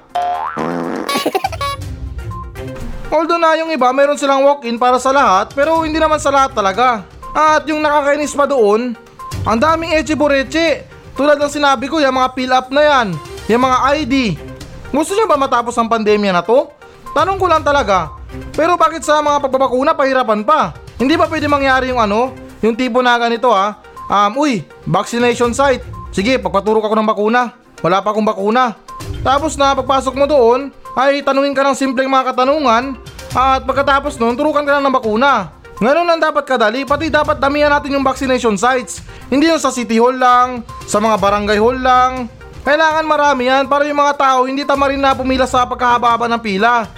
Although 3.12 3.42
na 3.42 3.60
yung 3.60 3.74
iba, 3.76 3.92
meron 3.92 4.16
silang 4.16 4.46
walk-in 4.46 4.80
para 4.80 5.02
sa 5.02 5.12
lahat, 5.12 5.52
pero 5.52 5.84
hindi 5.84 6.00
naman 6.00 6.22
sa 6.22 6.32
lahat 6.32 6.56
talaga. 6.56 7.04
At 7.34 7.66
yung 7.70 7.82
nakakainis 7.84 8.34
pa 8.34 8.50
doon, 8.50 8.98
ang 9.46 9.60
daming 9.60 9.96
eche 9.96 10.18
boreche. 10.18 10.86
Tulad 11.14 11.36
ng 11.36 11.52
sinabi 11.52 11.92
ko, 11.92 12.00
yung 12.00 12.16
mga 12.16 12.32
fill 12.32 12.54
up 12.56 12.68
na 12.72 12.82
yan, 12.82 13.08
yung 13.52 13.64
mga 13.64 13.78
ID. 14.00 14.16
Gusto 14.90 15.14
niyo 15.14 15.28
ba 15.28 15.36
matapos 15.36 15.76
ang 15.76 15.92
pandemya 15.92 16.32
na 16.32 16.42
to? 16.42 16.72
Tanong 17.12 17.38
ko 17.38 17.46
lang 17.46 17.62
talaga. 17.62 18.16
Pero 18.56 18.80
bakit 18.80 19.04
sa 19.04 19.20
mga 19.20 19.42
pagbabakuna 19.44 19.98
pahirapan 19.98 20.42
pa? 20.46 20.74
Hindi 20.98 21.18
ba 21.20 21.28
pwede 21.28 21.50
mangyari 21.52 21.92
yung 21.92 22.00
ano? 22.02 22.34
Yung 22.64 22.76
tipo 22.76 23.04
na 23.04 23.20
ganito 23.20 23.52
ha? 23.52 23.80
Um, 24.10 24.42
uy, 24.42 24.66
vaccination 24.90 25.54
site. 25.54 25.86
Sige, 26.10 26.42
pagpaturok 26.42 26.90
ako 26.90 26.96
ng 26.98 27.10
bakuna. 27.10 27.42
Wala 27.80 28.02
pa 28.02 28.12
akong 28.12 28.26
bakuna. 28.26 28.76
Tapos 29.22 29.56
na 29.60 29.78
pagpasok 29.78 30.16
mo 30.16 30.26
doon, 30.26 30.74
ay 30.98 31.22
tanungin 31.22 31.54
ka 31.54 31.64
ng 31.64 31.78
simpleng 31.78 32.10
mga 32.10 32.34
katanungan 32.34 32.98
at 33.36 33.62
pagkatapos 33.64 34.18
nun, 34.18 34.34
turukan 34.34 34.66
ka 34.66 34.78
lang 34.78 34.84
ng 34.84 34.96
bakuna. 34.96 35.54
Ngayon 35.80 36.04
lang 36.04 36.20
dapat 36.20 36.44
kadali, 36.44 36.84
pati 36.84 37.08
dapat 37.08 37.40
damihan 37.40 37.72
natin 37.72 37.96
yung 37.96 38.04
vaccination 38.04 38.60
sites. 38.60 39.00
Hindi 39.32 39.48
yung 39.48 39.64
sa 39.64 39.72
city 39.72 39.96
hall 39.96 40.20
lang, 40.20 40.68
sa 40.84 41.00
mga 41.00 41.16
barangay 41.16 41.56
hall 41.56 41.80
lang. 41.80 42.28
Kailangan 42.68 43.08
marami 43.08 43.48
yan 43.48 43.64
para 43.72 43.88
yung 43.88 43.96
mga 43.96 44.14
tao 44.20 44.44
hindi 44.44 44.68
tama 44.68 44.92
rin 44.92 45.00
na 45.00 45.16
pumila 45.16 45.48
sa 45.48 45.64
pagkahaba-haba 45.64 46.28
ng 46.36 46.42
pila. 46.44 46.84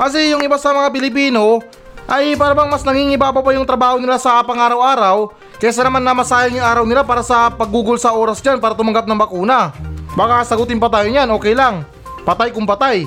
Kasi 0.00 0.32
yung 0.32 0.40
iba 0.40 0.56
sa 0.56 0.72
mga 0.72 0.88
Pilipino 0.88 1.60
ay 2.08 2.32
parang 2.40 2.72
mas 2.72 2.80
nangingibaba 2.80 3.44
pa 3.44 3.52
yung 3.52 3.68
trabaho 3.68 4.00
nila 4.00 4.16
sa 4.16 4.40
pang-araw-araw 4.40 5.36
kaysa 5.60 5.84
naman 5.84 6.00
na 6.00 6.16
masayang 6.16 6.58
yung 6.58 6.66
araw 6.66 6.84
nila 6.88 7.04
para 7.04 7.20
sa 7.20 7.52
paggugol 7.52 8.00
sa 8.00 8.16
oras 8.16 8.40
dyan 8.40 8.56
para 8.56 8.72
tumanggap 8.72 9.04
ng 9.04 9.20
bakuna. 9.20 9.76
Baka 10.16 10.48
sagutin 10.48 10.80
pa 10.80 10.88
tayo 10.88 11.12
niyan, 11.12 11.28
okay 11.28 11.52
lang. 11.52 11.84
Patay 12.24 12.56
kung 12.56 12.64
patay. 12.64 13.04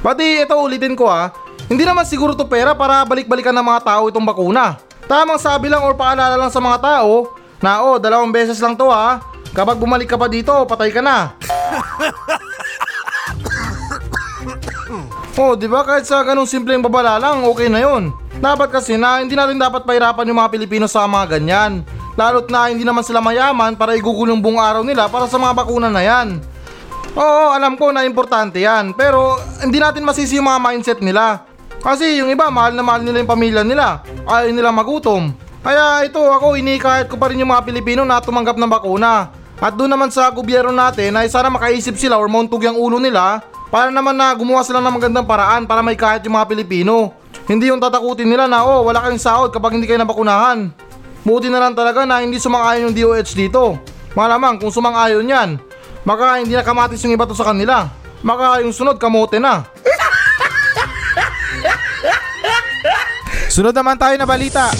Pati 0.00 0.48
ito 0.48 0.56
ulitin 0.56 0.96
ko 0.96 1.12
ha, 1.12 1.28
hindi 1.68 1.84
naman 1.84 2.08
siguro 2.08 2.32
to 2.32 2.48
pera 2.48 2.72
para 2.72 3.04
balik-balikan 3.04 3.52
ng 3.52 3.66
mga 3.68 3.80
tao 3.84 4.08
itong 4.08 4.24
bakuna. 4.24 4.80
Tamang 5.04 5.36
sabi 5.36 5.68
lang 5.68 5.84
or 5.84 5.92
paalala 5.92 6.40
lang 6.40 6.48
sa 6.48 6.56
mga 6.56 6.80
tao 6.80 7.36
na 7.60 7.84
oh, 7.84 8.00
dalawang 8.00 8.32
beses 8.32 8.56
lang 8.64 8.72
to 8.72 8.88
ha. 8.88 9.20
Kapag 9.52 9.76
bumalik 9.76 10.08
ka 10.08 10.16
pa 10.16 10.24
dito, 10.24 10.52
patay 10.64 10.88
ka 10.88 11.04
na. 11.04 11.16
Oh, 15.40 15.56
di 15.56 15.64
ba 15.64 15.80
kahit 15.80 16.04
sa 16.04 16.20
ganung 16.20 16.44
simpleng 16.44 16.84
babala 16.84 17.16
lang, 17.16 17.48
okay 17.48 17.72
na 17.72 17.80
yon. 17.80 18.12
Dapat 18.44 18.68
kasi 18.68 19.00
na 19.00 19.24
hindi 19.24 19.32
natin 19.32 19.56
dapat 19.56 19.88
pahirapan 19.88 20.28
yung 20.28 20.36
mga 20.36 20.52
Pilipino 20.52 20.84
sa 20.84 21.08
mga 21.08 21.38
ganyan. 21.38 21.80
Lalo't 22.12 22.52
na 22.52 22.68
hindi 22.68 22.84
naman 22.84 23.00
sila 23.00 23.24
mayaman 23.24 23.72
para 23.72 23.96
igugol 23.96 24.28
yung 24.28 24.44
buong 24.44 24.60
araw 24.60 24.84
nila 24.84 25.08
para 25.08 25.24
sa 25.24 25.40
mga 25.40 25.56
bakuna 25.56 25.88
na 25.88 26.04
yan. 26.04 26.44
Oo, 27.18 27.50
alam 27.50 27.74
ko 27.74 27.90
na 27.90 28.06
importante 28.06 28.62
yan. 28.62 28.94
Pero 28.94 29.38
hindi 29.58 29.82
natin 29.82 30.06
masisi 30.06 30.38
yung 30.38 30.46
mga 30.46 30.62
mindset 30.62 31.00
nila. 31.02 31.42
Kasi 31.80 32.20
yung 32.20 32.30
iba, 32.30 32.52
mahal 32.52 32.76
na 32.76 32.84
mahal 32.84 33.02
nila 33.02 33.24
yung 33.24 33.30
pamilya 33.30 33.62
nila. 33.66 34.04
Ayaw 34.28 34.52
nila 34.52 34.70
magutom. 34.70 35.32
Kaya 35.60 36.06
ito 36.06 36.20
ako, 36.20 36.56
inikahit 36.56 37.10
ko 37.10 37.18
pa 37.18 37.28
rin 37.32 37.40
yung 37.42 37.52
mga 37.52 37.66
Pilipino 37.66 38.02
na 38.06 38.22
tumanggap 38.22 38.56
ng 38.56 38.70
bakuna. 38.70 39.32
At 39.60 39.76
doon 39.76 39.92
naman 39.92 40.08
sa 40.08 40.32
gobyerno 40.32 40.72
natin 40.72 41.12
ay 41.20 41.28
sana 41.28 41.52
makaisip 41.52 42.00
sila 42.00 42.16
or 42.16 42.32
mauntog 42.32 42.64
yung 42.64 42.80
ulo 42.80 42.96
nila 42.96 43.44
para 43.68 43.92
naman 43.92 44.16
na 44.16 44.32
gumawa 44.32 44.64
sila 44.64 44.80
ng 44.80 44.94
magandang 44.96 45.28
paraan 45.28 45.68
para 45.68 45.84
may 45.84 46.00
kahit 46.00 46.24
yung 46.24 46.32
mga 46.32 46.48
Pilipino. 46.48 47.12
Hindi 47.44 47.68
yung 47.68 47.76
tatakutin 47.76 48.24
nila 48.24 48.48
na 48.48 48.64
oh 48.64 48.88
wala 48.88 49.04
kayong 49.04 49.20
sahod 49.20 49.52
kapag 49.52 49.76
hindi 49.76 49.84
kayo 49.84 50.00
nabakunahan. 50.00 50.72
Buti 51.28 51.52
na 51.52 51.60
lang 51.60 51.76
talaga 51.76 52.08
na 52.08 52.24
hindi 52.24 52.40
sumang-ayon 52.40 52.88
yung 52.88 52.96
DOH 52.96 53.36
dito. 53.36 53.76
Malamang 54.16 54.56
kung 54.56 54.72
sumang-ayon 54.72 55.28
yan, 55.28 55.60
maka 56.04 56.40
hindi 56.40 56.56
na 56.56 56.64
kamatis 56.64 57.02
yung 57.04 57.14
iba 57.14 57.28
to 57.28 57.36
sa 57.36 57.52
kanila. 57.52 57.88
Maka 58.20 58.60
yung 58.60 58.72
sunod 58.72 59.00
kamote 59.00 59.40
na. 59.40 59.64
Sunod 63.50 63.74
naman 63.74 63.98
tayo 63.98 64.14
na 64.14 64.28
balita. 64.28 64.70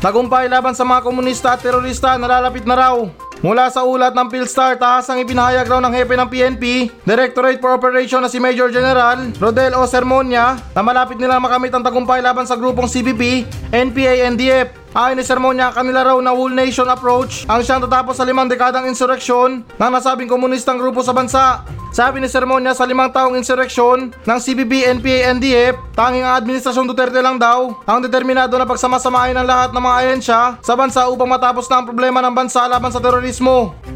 Tagumpay 0.00 0.48
laban 0.48 0.72
sa 0.72 0.84
mga 0.84 1.04
komunista 1.04 1.56
at 1.56 1.60
terorista 1.60 2.16
nalalapit 2.16 2.64
na 2.64 2.76
raw. 2.76 2.96
Mula 3.40 3.72
sa 3.72 3.88
ulat 3.88 4.12
ng 4.12 4.28
Philstar, 4.28 4.76
taas 4.76 5.08
ang 5.08 5.16
ipinahayag 5.16 5.64
raw 5.64 5.80
ng 5.80 5.96
hepe 5.96 6.12
ng 6.12 6.28
PNP, 6.28 6.92
Directorate 7.08 7.56
for 7.56 7.72
Operation 7.72 8.20
na 8.20 8.28
si 8.28 8.36
Major 8.36 8.68
General 8.68 9.16
Rodel 9.40 9.72
O. 9.80 9.88
Sermonia 9.88 10.60
na 10.76 10.84
malapit 10.84 11.16
nila 11.16 11.40
makamit 11.40 11.72
ang 11.72 11.80
tagumpay 11.80 12.20
laban 12.20 12.44
sa 12.44 12.52
grupong 12.60 12.84
CPP, 12.84 13.48
NPA, 13.72 14.28
NDF. 14.36 14.76
Ayon 14.92 15.16
ni 15.16 15.24
Sermonia, 15.24 15.72
kanila 15.72 16.12
raw 16.12 16.18
na 16.20 16.36
whole 16.36 16.52
nation 16.52 16.84
approach 16.92 17.48
ang 17.48 17.64
siyang 17.64 17.80
tatapos 17.80 18.20
sa 18.20 18.28
limang 18.28 18.44
dekadang 18.44 18.84
insurreksyon 18.84 19.64
ng 19.64 19.88
nasabing 19.88 20.28
komunistang 20.28 20.76
grupo 20.76 21.00
sa 21.00 21.16
bansa. 21.16 21.64
Sabi 21.90 22.22
ni 22.22 22.30
Sermonia 22.30 22.70
sa 22.70 22.86
limang 22.86 23.10
taong 23.10 23.34
insurreksyon 23.34 24.14
ng 24.14 24.38
CPP, 24.38 24.86
NPA, 24.98 25.34
NDF, 25.34 25.74
tanging 25.98 26.22
ang 26.22 26.38
Administrasyon 26.38 26.86
Duterte 26.86 27.18
lang 27.18 27.34
daw 27.34 27.82
ang 27.82 27.98
determinado 27.98 28.54
na 28.54 28.62
pagsamasamahin 28.62 29.34
ng 29.34 29.46
lahat 29.46 29.70
ng 29.74 29.82
mga 29.82 29.98
ahensya 29.98 30.40
sa 30.62 30.78
bansa 30.78 31.10
upang 31.10 31.26
matapos 31.26 31.66
na 31.66 31.82
ang 31.82 31.86
problema 31.90 32.22
ng 32.22 32.30
bansa 32.30 32.62
laban 32.70 32.94
sa 32.94 33.02
terorismo. 33.02 33.29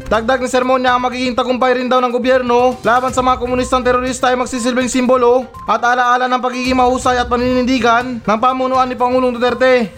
Dagdag 0.05 0.39
ni 0.39 0.47
Sermonia 0.47 0.95
ang 0.95 1.03
magiging 1.03 1.35
tagumpay 1.35 1.75
rin 1.75 1.91
daw 1.91 1.99
ng 1.99 2.13
gobyerno 2.13 2.79
laban 2.85 3.11
sa 3.11 3.19
mga 3.19 3.41
komunistang 3.41 3.83
terorista 3.83 4.31
ay 4.31 4.39
magsisilbing 4.39 4.87
simbolo 4.87 5.43
at 5.67 5.83
alaala 5.83 6.31
ng 6.31 6.39
pagiging 6.39 6.77
mahusay 6.77 7.19
at 7.19 7.27
paninindigan 7.27 8.23
ng 8.23 8.39
pamunuan 8.39 8.87
ni 8.87 8.95
Pangulong 8.95 9.35
Duterte. 9.35 9.91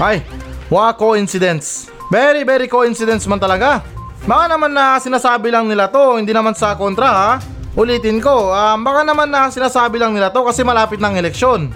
Ay, 0.00 0.26
wa 0.66 0.90
coincidence. 0.96 1.92
Very 2.10 2.42
very 2.42 2.66
coincidence 2.66 3.28
man 3.30 3.38
talaga. 3.38 3.84
Baka 4.24 4.44
naman 4.50 4.72
na 4.72 4.98
sinasabi 4.98 5.52
lang 5.52 5.68
nila 5.68 5.92
to, 5.92 6.16
hindi 6.16 6.32
naman 6.34 6.56
sa 6.56 6.74
kontra 6.74 7.08
ha. 7.12 7.30
Ulitin 7.76 8.18
ko, 8.18 8.50
ah, 8.50 8.74
baka 8.80 9.04
naman 9.04 9.28
na 9.28 9.52
sinasabi 9.52 10.00
lang 10.00 10.16
nila 10.16 10.32
to 10.32 10.40
kasi 10.42 10.64
malapit 10.64 10.98
ng 10.98 11.14
eleksyon. 11.20 11.68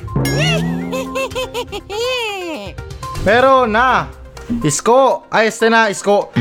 Pero 3.28 3.68
na, 3.68 4.08
Isko, 4.48 5.28
ay 5.28 5.52
este 5.52 5.68
Isko. 5.68 6.32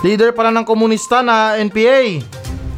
Leader 0.00 0.32
pala 0.32 0.48
ng 0.48 0.64
komunista 0.64 1.20
na 1.20 1.60
NPA. 1.60 2.24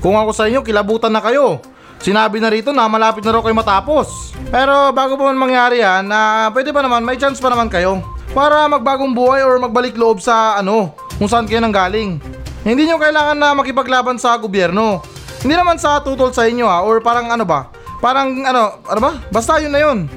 Kung 0.02 0.18
ako 0.18 0.34
sa 0.34 0.50
inyo, 0.50 0.66
kilabutan 0.66 1.14
na 1.14 1.22
kayo. 1.22 1.62
Sinabi 2.02 2.42
na 2.42 2.50
rito 2.50 2.74
na 2.74 2.90
malapit 2.90 3.22
na 3.24 3.32
raw 3.32 3.40
kayo 3.40 3.54
matapos. 3.54 4.34
Pero 4.50 4.90
bago 4.92 5.14
pa 5.16 5.30
man 5.30 5.38
mangyari 5.38 5.80
yan, 5.80 6.04
na 6.04 6.50
pwede 6.52 6.74
pa 6.74 6.82
naman, 6.82 7.06
may 7.06 7.16
chance 7.16 7.38
pa 7.40 7.48
naman 7.48 7.70
kayo. 7.70 8.02
Para 8.34 8.66
magbagong 8.66 9.14
buhay 9.14 9.46
or 9.46 9.62
magbalik 9.62 9.94
loob 9.94 10.18
sa 10.18 10.58
ano, 10.58 10.92
kung 11.16 11.30
saan 11.30 11.46
kayo 11.46 11.62
nanggaling. 11.62 12.18
Hindi 12.66 12.82
nyo 12.84 12.98
kailangan 12.98 13.38
na 13.38 13.54
makipaglaban 13.54 14.18
sa 14.18 14.36
gobyerno. 14.36 15.00
Hindi 15.40 15.54
naman 15.54 15.78
sa 15.78 16.02
tutol 16.02 16.34
sa 16.34 16.50
inyo 16.50 16.66
ha, 16.66 16.82
or 16.82 16.98
parang 16.98 17.30
ano 17.30 17.46
ba? 17.46 17.70
Parang 18.02 18.42
ano, 18.42 18.84
ano 18.84 19.00
ba? 19.00 19.12
Basta 19.30 19.62
yun 19.62 19.72
na 19.72 19.80
yun. 19.80 20.10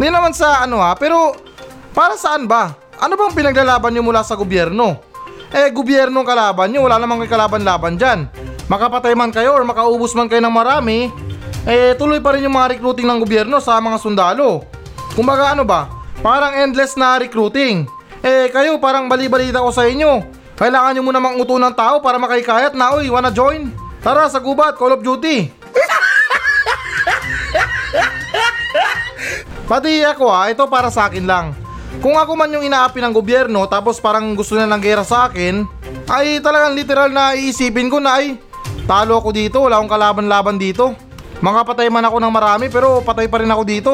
Hindi 0.00 0.16
naman 0.16 0.32
sa 0.32 0.64
ano 0.64 0.80
ha, 0.80 0.96
pero 0.96 1.36
para 1.92 2.16
saan 2.16 2.48
ba? 2.48 2.72
Ano 2.96 3.20
bang 3.20 3.36
pinaglalaban 3.36 3.92
nyo 3.92 4.00
mula 4.00 4.24
sa 4.24 4.32
gobyerno? 4.32 4.96
Eh, 5.52 5.68
gobyerno 5.68 6.24
ang 6.24 6.28
kalaban 6.32 6.72
nyo, 6.72 6.88
wala 6.88 6.96
namang 6.96 7.28
kalaban-laban 7.28 8.00
dyan. 8.00 8.24
Makapatay 8.64 9.12
man 9.12 9.28
kayo 9.28 9.52
or 9.52 9.60
makaubos 9.60 10.16
man 10.16 10.24
kayo 10.24 10.40
ng 10.40 10.56
marami, 10.56 11.12
eh 11.68 11.92
tuloy 12.00 12.16
pa 12.16 12.32
rin 12.32 12.48
yung 12.48 12.56
mga 12.56 12.80
recruiting 12.80 13.12
ng 13.12 13.20
gobyerno 13.20 13.60
sa 13.60 13.76
mga 13.76 14.00
sundalo. 14.00 14.64
Kumbaga 15.12 15.52
ano 15.52 15.68
ba, 15.68 15.92
parang 16.24 16.56
endless 16.56 16.96
na 16.96 17.20
recruiting. 17.20 17.84
Eh 18.24 18.48
kayo 18.48 18.80
parang 18.80 19.04
bali-balita 19.04 19.60
ko 19.60 19.68
sa 19.68 19.84
inyo. 19.84 20.24
Kailangan 20.56 20.96
nyo 20.96 21.02
muna 21.04 21.20
manguto 21.20 21.60
ng 21.60 21.76
tao 21.76 22.00
para 22.00 22.16
makaikayat 22.16 22.72
na, 22.72 22.96
uy, 22.96 23.12
wanna 23.12 23.28
join? 23.28 23.68
Tara 24.00 24.32
sa 24.32 24.40
gubat, 24.40 24.80
Call 24.80 24.96
of 24.96 25.04
Duty. 25.04 25.59
Pati 29.70 30.02
ako 30.02 30.26
ha, 30.34 30.50
ito 30.50 30.66
para 30.66 30.90
sa 30.90 31.06
akin 31.06 31.30
lang. 31.30 31.54
Kung 32.02 32.18
ako 32.18 32.34
man 32.34 32.50
yung 32.50 32.66
inaapi 32.66 32.98
ng 32.98 33.14
gobyerno 33.14 33.70
tapos 33.70 34.02
parang 34.02 34.34
gusto 34.34 34.58
na 34.58 34.66
ng 34.66 34.82
gera 34.82 35.06
sa 35.06 35.30
akin, 35.30 35.62
ay 36.10 36.42
talagang 36.42 36.74
literal 36.74 37.06
na 37.06 37.38
iisipin 37.38 37.86
ko 37.86 38.02
na 38.02 38.18
ay 38.18 38.34
talo 38.90 39.14
ako 39.22 39.30
dito, 39.30 39.62
wala 39.62 39.78
akong 39.78 39.94
kalaban-laban 39.94 40.58
dito. 40.58 40.90
Makapatay 41.38 41.86
man 41.86 42.02
ako 42.02 42.18
ng 42.18 42.34
marami 42.34 42.66
pero 42.66 42.98
patay 42.98 43.30
pa 43.30 43.38
rin 43.38 43.50
ako 43.54 43.62
dito. 43.62 43.92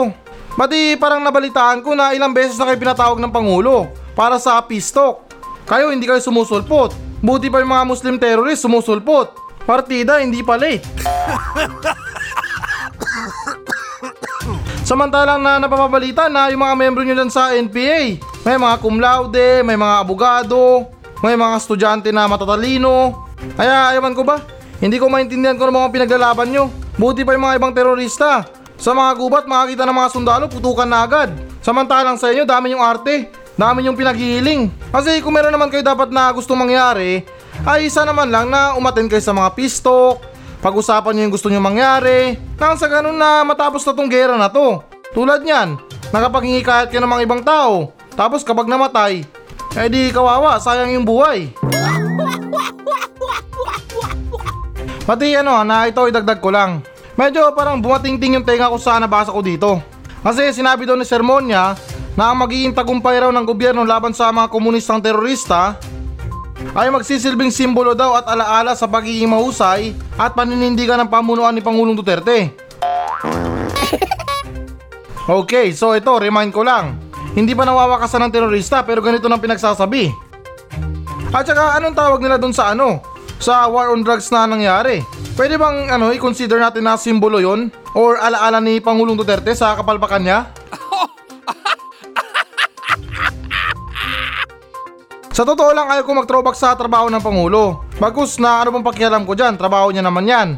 Pati 0.56 0.96
parang 0.96 1.20
nabalitaan 1.20 1.84
ko 1.84 1.92
na 1.92 2.16
ilang 2.16 2.32
beses 2.32 2.56
na 2.56 2.72
kayo 2.72 2.80
pinatawag 2.80 3.20
ng 3.20 3.28
Pangulo 3.28 3.92
para 4.16 4.40
sa 4.40 4.56
peace. 4.64 4.96
Kayo 5.68 5.92
hindi 5.92 6.08
kayo 6.08 6.24
sumusulpot. 6.24 6.96
Buti 7.20 7.52
pa 7.52 7.60
yung 7.60 7.76
mga 7.76 7.84
Muslim 7.84 8.16
terrorist 8.16 8.64
sumusulpot. 8.64 9.28
Partida 9.68 10.24
hindi 10.24 10.40
pala 10.40 10.72
eh. 10.72 10.80
Samantalang 14.86 15.42
na 15.42 15.58
napapabalita 15.58 16.30
na 16.30 16.46
yung 16.46 16.62
mga 16.62 16.78
membro 16.78 17.02
nyo 17.02 17.18
lang 17.18 17.26
sa 17.26 17.50
NPA, 17.50 18.22
may 18.46 18.54
mga 18.54 18.74
cum 18.78 19.02
laude, 19.02 19.66
may 19.66 19.74
mga 19.74 19.94
abogado, 19.98 20.86
may 21.26 21.34
mga 21.34 21.58
estudyante 21.58 22.14
na 22.14 22.30
matatalino. 22.30 23.26
Kaya 23.58 23.90
ayaman 23.90 24.14
ko 24.14 24.22
ba? 24.22 24.38
Hindi 24.78 25.02
ko 25.02 25.10
maintindihan 25.10 25.58
kung 25.58 25.74
ano 25.74 25.82
mga 25.82 25.90
pinaglalaban 25.90 26.54
nyo. 26.54 26.70
Buti 27.02 27.26
pa 27.26 27.34
yung 27.34 27.50
mga 27.50 27.58
ibang 27.58 27.74
terorista. 27.74 28.46
Sa 28.78 28.94
mga 28.94 29.10
gubat, 29.18 29.44
makakita 29.50 29.82
ng 29.90 29.96
mga 29.98 30.12
sundalo, 30.14 30.46
putukan 30.46 30.86
na 30.86 31.02
agad. 31.02 31.34
Samantalang 31.66 32.14
sa 32.14 32.30
inyo, 32.30 32.46
dami 32.46 32.70
yung 32.70 32.84
arte. 32.86 33.26
Dami 33.58 33.90
yung 33.90 33.98
pinaghihiling. 33.98 34.70
Kasi 34.94 35.18
kung 35.18 35.34
meron 35.34 35.50
naman 35.50 35.66
kayo 35.66 35.82
dapat 35.82 36.14
na 36.14 36.30
gustong 36.30 36.62
mangyari, 36.62 37.26
ay 37.66 37.90
isa 37.90 38.06
naman 38.06 38.30
lang 38.30 38.54
na 38.54 38.78
umaten 38.78 39.10
kayo 39.10 39.18
sa 39.18 39.34
mga 39.34 39.50
pistok, 39.50 40.22
pag-usapan 40.60 41.12
nyo 41.16 41.22
yung 41.28 41.34
gusto 41.34 41.48
nyo 41.48 41.60
mangyari, 41.60 42.36
nang 42.56 42.76
sa 42.76 42.88
ganun 42.88 43.16
na 43.16 43.44
matapos 43.44 43.84
na 43.84 43.92
tong 43.92 44.10
gera 44.10 44.36
na 44.36 44.48
to. 44.48 44.80
Tulad 45.12 45.44
niyan, 45.44 45.76
nakapaghingi 46.12 46.60
kahit 46.64 46.88
ka 46.92 47.00
ng 47.00 47.08
mga 47.08 47.24
ibang 47.24 47.42
tao, 47.44 47.92
tapos 48.16 48.44
kapag 48.44 48.68
namatay, 48.68 49.24
eh 49.76 49.88
di 49.92 50.08
kawawa, 50.08 50.56
sayang 50.56 50.96
yung 50.96 51.04
buhay. 51.04 51.52
Pati 55.06 55.38
ano 55.38 55.62
na 55.62 55.86
ito 55.86 56.02
idagdag 56.02 56.42
ko 56.42 56.50
lang. 56.50 56.82
Medyo 57.14 57.54
parang 57.54 57.78
bumatingting 57.78 58.40
yung 58.40 58.44
tenga 58.44 58.72
ko 58.72 58.76
sa 58.80 58.98
nabasa 58.98 59.30
ko 59.30 59.38
dito. 59.38 59.78
Kasi 60.26 60.50
sinabi 60.50 60.82
daw 60.82 60.98
ni 60.98 61.06
Sermonia 61.06 61.78
na 62.18 62.32
ang 62.32 62.42
magiging 62.42 62.74
tagumpay 62.74 63.22
raw 63.22 63.30
ng 63.30 63.46
gobyerno 63.46 63.86
laban 63.86 64.10
sa 64.10 64.34
mga 64.34 64.50
komunistang 64.50 64.98
terorista 64.98 65.78
ay 66.72 66.88
magsisilbing 66.90 67.54
simbolo 67.54 67.94
daw 67.94 68.16
at 68.18 68.26
alaala 68.26 68.72
sa 68.74 68.90
pagiging 68.90 69.30
mahusay 69.30 69.94
at 70.16 70.32
paninindigan 70.32 70.98
ng 71.04 71.10
pamunuan 71.12 71.54
ni 71.54 71.62
Pangulong 71.62 71.94
Duterte. 71.94 72.50
Okay, 75.26 75.74
so 75.74 75.90
ito, 75.90 76.14
remind 76.22 76.54
ko 76.54 76.62
lang. 76.62 77.02
Hindi 77.34 77.50
pa 77.50 77.66
nawawakasan 77.66 78.30
ng 78.30 78.32
terorista 78.32 78.86
pero 78.86 79.02
ganito 79.02 79.26
nang 79.26 79.42
pinagsasabi. 79.42 80.14
At 81.34 81.42
saka 81.42 81.74
anong 81.82 81.98
tawag 81.98 82.22
nila 82.22 82.38
dun 82.38 82.54
sa 82.54 82.70
ano? 82.70 83.02
Sa 83.42 83.66
war 83.66 83.90
on 83.90 84.06
drugs 84.06 84.30
na 84.30 84.46
nangyari. 84.46 85.02
Pwede 85.34 85.58
bang 85.58 85.90
ano, 85.90 86.14
i-consider 86.14 86.62
natin 86.62 86.86
na 86.86 86.94
simbolo 86.94 87.42
yon 87.42 87.74
Or 87.98 88.22
alaala 88.22 88.62
ni 88.62 88.78
Pangulong 88.78 89.18
Duterte 89.18 89.50
sa 89.58 89.74
kapalpakan 89.74 90.22
niya? 90.22 90.46
Sa 95.36 95.44
totoo 95.44 95.68
lang 95.76 95.84
ayaw 95.92 96.00
ko 96.00 96.16
mag-throwback 96.16 96.56
sa 96.56 96.72
trabaho 96.72 97.12
ng 97.12 97.20
Pangulo. 97.20 97.84
Bagus 98.00 98.40
na 98.40 98.64
ano 98.64 98.72
bang 98.72 98.88
pakialam 98.88 99.28
ko 99.28 99.36
dyan, 99.36 99.60
trabaho 99.60 99.92
niya 99.92 100.00
naman 100.00 100.24
yan. 100.24 100.56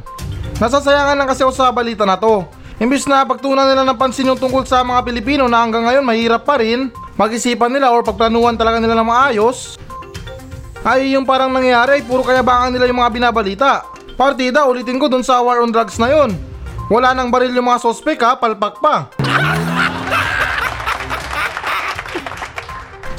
Nasasayangan 0.63 1.19
lang 1.19 1.27
kasi 1.27 1.43
ako 1.43 1.51
sa 1.51 1.75
balita 1.75 2.07
na 2.07 2.15
to. 2.15 2.47
Imbis 2.79 3.11
na 3.11 3.27
pagtunan 3.27 3.67
nila 3.67 3.83
ng 3.83 3.99
pansin 3.99 4.31
yung 4.31 4.39
tungkol 4.39 4.63
sa 4.71 4.87
mga 4.87 5.03
Pilipino 5.03 5.51
na 5.51 5.67
hanggang 5.67 5.83
ngayon 5.83 6.07
mahirap 6.07 6.47
pa 6.47 6.63
rin, 6.63 6.95
mag-isipan 7.19 7.75
nila 7.75 7.91
or 7.91 8.07
pagplanuhan 8.07 8.55
talaga 8.55 8.79
nila 8.79 8.95
ng 8.95 9.11
maayos, 9.11 9.75
ay 10.87 11.19
yung 11.19 11.27
parang 11.27 11.51
nangyayari, 11.51 12.07
puro 12.07 12.23
kayabangan 12.23 12.71
nila 12.71 12.87
yung 12.87 13.03
mga 13.03 13.11
binabalita. 13.19 13.83
Partida, 14.15 14.63
ulitin 14.63 15.03
ko 15.03 15.11
dun 15.11 15.27
sa 15.27 15.43
war 15.43 15.59
on 15.59 15.75
drugs 15.75 15.99
na 15.99 16.07
yon. 16.07 16.39
Wala 16.87 17.19
nang 17.19 17.35
baril 17.35 17.51
yung 17.51 17.67
mga 17.67 17.83
sospek 17.83 18.23
ha, 18.23 18.39
palpak 18.39 18.79
pa. 18.79 19.11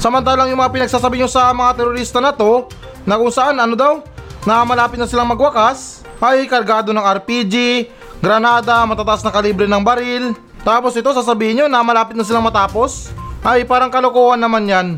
Samantalang 0.00 0.48
yung 0.48 0.64
mga 0.64 0.72
pinagsasabi 0.72 1.20
nyo 1.20 1.28
sa 1.28 1.52
mga 1.52 1.76
terorista 1.76 2.24
na 2.24 2.32
to, 2.32 2.64
na 3.04 3.20
kung 3.20 3.28
saan 3.28 3.60
ano 3.60 3.76
daw, 3.76 4.00
na 4.48 4.64
malapit 4.64 4.96
na 4.96 5.04
silang 5.04 5.28
magwakas, 5.28 6.00
ay 6.24 6.48
kargado 6.48 6.96
ng 6.96 7.04
RPG, 7.04 7.84
granada, 8.24 8.80
matataas 8.88 9.20
na 9.20 9.28
kalibre 9.28 9.68
ng 9.68 9.84
baril. 9.84 10.32
Tapos 10.64 10.96
ito 10.96 11.12
sasabihin 11.12 11.60
nyo 11.60 11.68
na 11.68 11.84
malapit 11.84 12.16
na 12.16 12.24
silang 12.24 12.48
matapos, 12.48 13.12
ay 13.44 13.68
parang 13.68 13.92
kalokohan 13.92 14.40
naman 14.40 14.64
yan. 14.64 14.96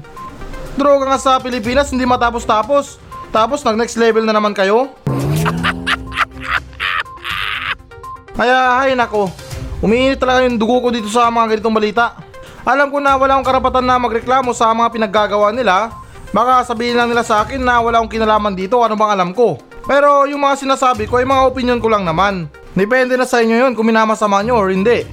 Droga 0.78 1.10
nga 1.10 1.18
sa 1.18 1.42
Pilipinas, 1.42 1.90
hindi 1.90 2.06
matapos-tapos. 2.06 3.02
Tapos 3.34 3.66
nag 3.66 3.74
next 3.74 3.98
level 3.98 4.22
na 4.22 4.38
naman 4.38 4.54
kayo. 4.54 4.86
Kaya 8.38 8.86
hay 8.86 8.94
nako, 8.94 9.34
umiinit 9.82 10.22
talaga 10.22 10.46
yung 10.46 10.62
dugo 10.62 10.78
ko 10.78 10.94
dito 10.94 11.10
sa 11.10 11.26
mga 11.26 11.58
ganitong 11.58 11.74
balita. 11.74 12.22
Alam 12.62 12.94
ko 12.94 13.02
na 13.02 13.18
wala 13.18 13.34
akong 13.34 13.48
karapatan 13.50 13.82
na 13.82 13.98
magreklamo 13.98 14.54
sa 14.54 14.70
mga 14.70 14.94
pinaggagawa 14.94 15.50
nila. 15.50 15.90
Baka 16.30 16.62
sabihin 16.62 16.94
lang 16.94 17.10
nila 17.10 17.26
sa 17.26 17.42
akin 17.42 17.58
na 17.58 17.82
wala 17.82 17.98
akong 17.98 18.14
kinalaman 18.14 18.54
dito, 18.54 18.78
ano 18.78 18.94
bang 18.94 19.18
alam 19.18 19.34
ko. 19.34 19.58
Pero 19.82 20.30
yung 20.30 20.38
mga 20.38 20.62
sinasabi 20.62 21.10
ko 21.10 21.18
ay 21.18 21.26
mga 21.26 21.50
opinion 21.50 21.82
ko 21.82 21.90
lang 21.90 22.06
naman. 22.06 22.46
Depende 22.72 23.18
na 23.18 23.26
sa 23.26 23.42
inyo 23.42 23.66
yun 23.66 23.74
kung 23.74 23.90
minamasama 23.90 24.46
nyo 24.46 24.62
or 24.62 24.70
hindi. 24.70 25.02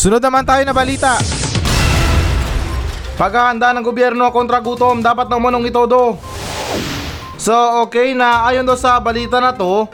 Sunod 0.00 0.24
naman 0.24 0.48
tayo 0.48 0.64
na 0.64 0.72
balita. 0.72 1.20
Paghahanda 3.14 3.70
ng 3.76 3.84
gobyerno 3.84 4.32
kontra 4.32 4.64
gutom, 4.64 5.04
dapat 5.04 5.28
na 5.28 5.38
umunong 5.38 5.68
itodo. 5.68 6.16
So 7.36 7.52
okay 7.84 8.16
na 8.16 8.48
ayon 8.48 8.64
daw 8.64 8.80
sa 8.80 8.96
balita 8.96 9.44
na 9.44 9.52
to, 9.52 9.84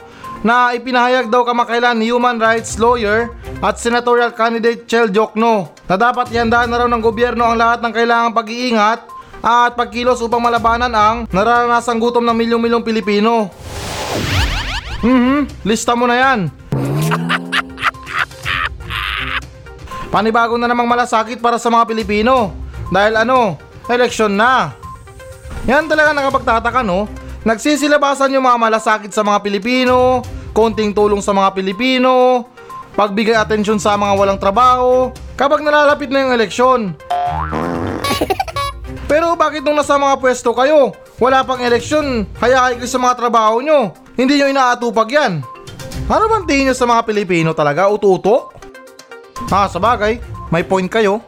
na 0.41 0.73
ipinahayag 0.73 1.29
daw 1.29 1.45
kamakailan 1.45 2.01
ni 2.01 2.09
human 2.09 2.41
rights 2.41 2.81
lawyer 2.81 3.29
at 3.61 3.77
senatorial 3.77 4.33
candidate 4.33 4.89
Chel 4.89 5.13
Jokno 5.13 5.69
na 5.85 5.95
dapat 5.97 6.33
ihandaan 6.33 6.69
na 6.69 6.77
raw 6.81 6.87
ng 6.89 7.01
gobyerno 7.01 7.45
ang 7.45 7.57
lahat 7.57 7.81
ng 7.85 7.93
kailangang 7.93 8.33
pag-iingat 8.33 9.05
at 9.41 9.75
pagkilos 9.77 10.21
upang 10.21 10.41
malabanan 10.41 10.93
ang 10.93 11.27
nararanasang 11.29 11.99
gutom 12.01 12.25
ng 12.25 12.37
milyong-milyong 12.37 12.83
Pilipino. 12.85 13.49
Mhm, 15.01 15.65
lista 15.65 15.95
mo 15.97 16.05
na 16.05 16.15
yan. 16.17 16.39
Panibago 20.13 20.57
na 20.57 20.67
namang 20.69 20.89
malasakit 20.89 21.41
para 21.41 21.57
sa 21.57 21.69
mga 21.73 21.87
Pilipino. 21.89 22.53
Dahil 22.91 23.15
ano, 23.17 23.57
eleksyon 23.89 24.35
na. 24.35 24.71
Yan 25.65 25.89
talaga 25.89 26.13
nakapagtataka 26.13 26.83
no. 26.85 27.07
Nagsisilabasan 27.41 28.37
yung 28.37 28.45
mga 28.45 28.61
malasakit 28.61 29.09
sa 29.09 29.25
mga 29.25 29.41
Pilipino, 29.41 30.21
konting 30.53 30.93
tulong 30.93 31.25
sa 31.25 31.33
mga 31.33 31.57
Pilipino, 31.57 32.45
pagbigay 32.93 33.33
atensyon 33.33 33.81
sa 33.81 33.97
mga 33.97 34.13
walang 34.13 34.37
trabaho, 34.37 35.09
kapag 35.33 35.65
nalalapit 35.65 36.13
na 36.13 36.21
yung 36.21 36.33
eleksyon. 36.37 36.93
Pero 39.09 39.33
bakit 39.33 39.65
nung 39.65 39.73
nasa 39.73 39.97
mga 39.97 40.21
pwesto 40.21 40.53
kayo, 40.53 40.93
wala 41.17 41.41
pang 41.41 41.57
eleksyon, 41.57 42.29
hayaan 42.37 42.77
kayo 42.77 42.85
sa 42.85 43.01
mga 43.01 43.17
trabaho 43.17 43.57
nyo, 43.57 43.89
hindi 44.13 44.37
nyo 44.37 44.45
inaatupag 44.45 45.09
yan. 45.09 45.33
Ano 46.05 46.29
bang 46.29 46.45
tingin 46.45 46.69
nyo 46.69 46.75
sa 46.77 46.85
mga 46.85 47.09
Pilipino 47.09 47.57
talaga, 47.57 47.89
ututo? 47.89 48.53
Ha, 49.49 49.65
sa 49.65 49.81
bagay, 49.81 50.21
may 50.53 50.61
point 50.61 50.85
kayo. 50.85 51.25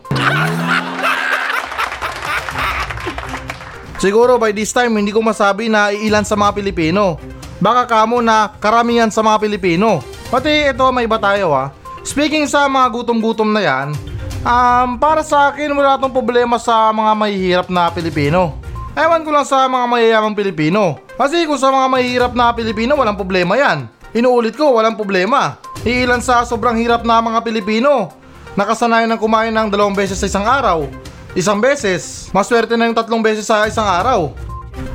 Siguro 4.03 4.35
by 4.35 4.51
this 4.51 4.75
time 4.75 4.99
hindi 4.99 5.15
ko 5.15 5.23
masabi 5.23 5.71
na 5.71 5.95
ilan 5.95 6.27
sa 6.27 6.35
mga 6.35 6.59
Pilipino. 6.59 7.15
Baka 7.63 7.87
kamo 7.87 8.19
na 8.19 8.51
karamihan 8.59 9.07
sa 9.07 9.23
mga 9.23 9.39
Pilipino. 9.39 10.03
Pati 10.27 10.75
ito 10.75 10.83
may 10.91 11.07
iba 11.07 11.15
tayo 11.15 11.55
ha. 11.55 11.71
Speaking 12.03 12.43
sa 12.43 12.67
mga 12.67 12.91
gutom-gutom 12.91 13.55
na 13.55 13.63
yan, 13.63 13.95
um, 14.43 14.99
para 14.99 15.23
sa 15.23 15.47
akin 15.47 15.71
wala 15.71 15.95
tong 15.95 16.11
problema 16.11 16.59
sa 16.59 16.91
mga 16.91 17.11
mahihirap 17.15 17.67
na 17.71 17.87
Pilipino. 17.95 18.59
Ewan 18.91 19.23
ko 19.23 19.31
lang 19.31 19.47
sa 19.47 19.71
mga 19.71 19.85
mayayamang 19.87 20.35
Pilipino. 20.35 20.99
Kasi 21.15 21.47
kung 21.47 21.55
sa 21.55 21.71
mga 21.71 21.87
mahihirap 21.87 22.35
na 22.35 22.51
Pilipino, 22.51 22.99
walang 22.99 23.15
problema 23.15 23.55
yan. 23.55 23.87
Inuulit 24.11 24.59
ko, 24.59 24.75
walang 24.75 24.99
problema. 24.99 25.55
Iilan 25.87 26.19
sa 26.19 26.43
sobrang 26.43 26.75
hirap 26.75 27.07
na 27.07 27.23
mga 27.23 27.39
Pilipino. 27.39 28.11
Nakasanayan 28.59 29.15
ng 29.15 29.21
kumain 29.23 29.55
ng 29.55 29.71
dalawang 29.71 29.95
beses 29.95 30.19
sa 30.19 30.27
isang 30.27 30.43
araw. 30.43 30.91
Isang 31.33 31.57
beses, 31.57 32.29
maswerte 32.29 32.77
na 32.77 32.85
yung 32.85 32.93
tatlong 32.93 33.25
beses 33.25 33.49
sa 33.49 33.65
isang 33.65 33.89
araw. 33.89 34.29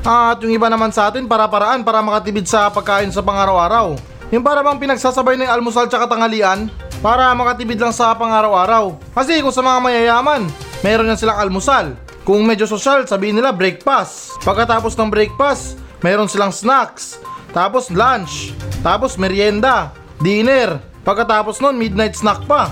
At 0.07 0.39
yung 0.39 0.55
iba 0.55 0.71
naman 0.71 0.95
sa 0.95 1.11
atin 1.11 1.27
para-paraan 1.27 1.83
para 1.83 1.99
makatibid 1.99 2.47
sa 2.47 2.71
pagkain 2.71 3.11
sa 3.11 3.27
pangaraw-araw. 3.27 3.99
Yung 4.31 4.47
para 4.47 4.63
bang 4.63 4.79
pinagsasabay 4.79 5.35
ng 5.35 5.51
almusal 5.51 5.91
tsaka 5.91 6.07
tanghalian 6.07 6.71
para 7.03 7.35
makatibid 7.35 7.83
lang 7.83 7.91
sa 7.91 8.15
pangaraw-araw. 8.15 8.95
Kasi 9.19 9.43
kung 9.43 9.51
sa 9.51 9.67
mga 9.67 9.79
mayayaman, 9.83 10.47
meron 10.87 11.11
yan 11.11 11.19
silang 11.19 11.43
almusal. 11.43 11.99
Kung 12.23 12.47
medyo 12.47 12.71
social, 12.71 13.03
sabihin 13.11 13.35
nila 13.35 13.51
breakfast. 13.51 14.39
Pagkatapos 14.47 14.95
ng 14.95 15.11
breakfast, 15.11 15.75
meron 16.07 16.31
silang 16.31 16.55
snacks. 16.55 17.19
Tapos 17.51 17.91
lunch. 17.91 18.55
Tapos 18.87 19.19
merienda. 19.19 19.91
Dinner. 20.23 20.79
Pagkatapos 21.03 21.59
nun, 21.59 21.75
midnight 21.75 22.15
snack 22.15 22.47
pa. 22.47 22.71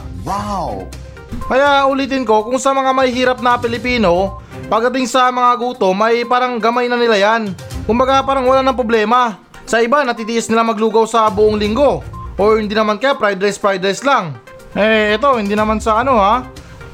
Kaya 1.46 1.86
ulitin 1.86 2.26
ko, 2.26 2.42
kung 2.42 2.58
sa 2.58 2.74
mga 2.74 2.90
mahihirap 2.90 3.38
na 3.38 3.58
Pilipino, 3.58 4.42
pagdating 4.66 5.06
sa 5.06 5.30
mga 5.30 5.54
gutom 5.58 5.94
ay 6.02 6.26
parang 6.26 6.58
gamay 6.58 6.90
na 6.90 6.98
nila 6.98 7.14
yan. 7.14 7.54
Kumbaga 7.86 8.22
parang 8.26 8.46
wala 8.50 8.66
ng 8.66 8.74
problema. 8.74 9.38
Sa 9.66 9.78
iba, 9.78 10.02
natitiis 10.02 10.50
nila 10.50 10.66
maglugaw 10.66 11.06
sa 11.06 11.30
buong 11.30 11.58
linggo. 11.58 12.02
O 12.36 12.58
hindi 12.58 12.74
naman 12.74 12.98
kaya 12.98 13.14
fried 13.14 13.38
rice, 13.38 13.58
fried 13.58 13.82
rice 13.82 14.02
lang. 14.02 14.34
Eh, 14.76 15.14
ito, 15.14 15.30
hindi 15.38 15.54
naman 15.54 15.78
sa 15.78 16.02
ano 16.02 16.18
ha. 16.18 16.44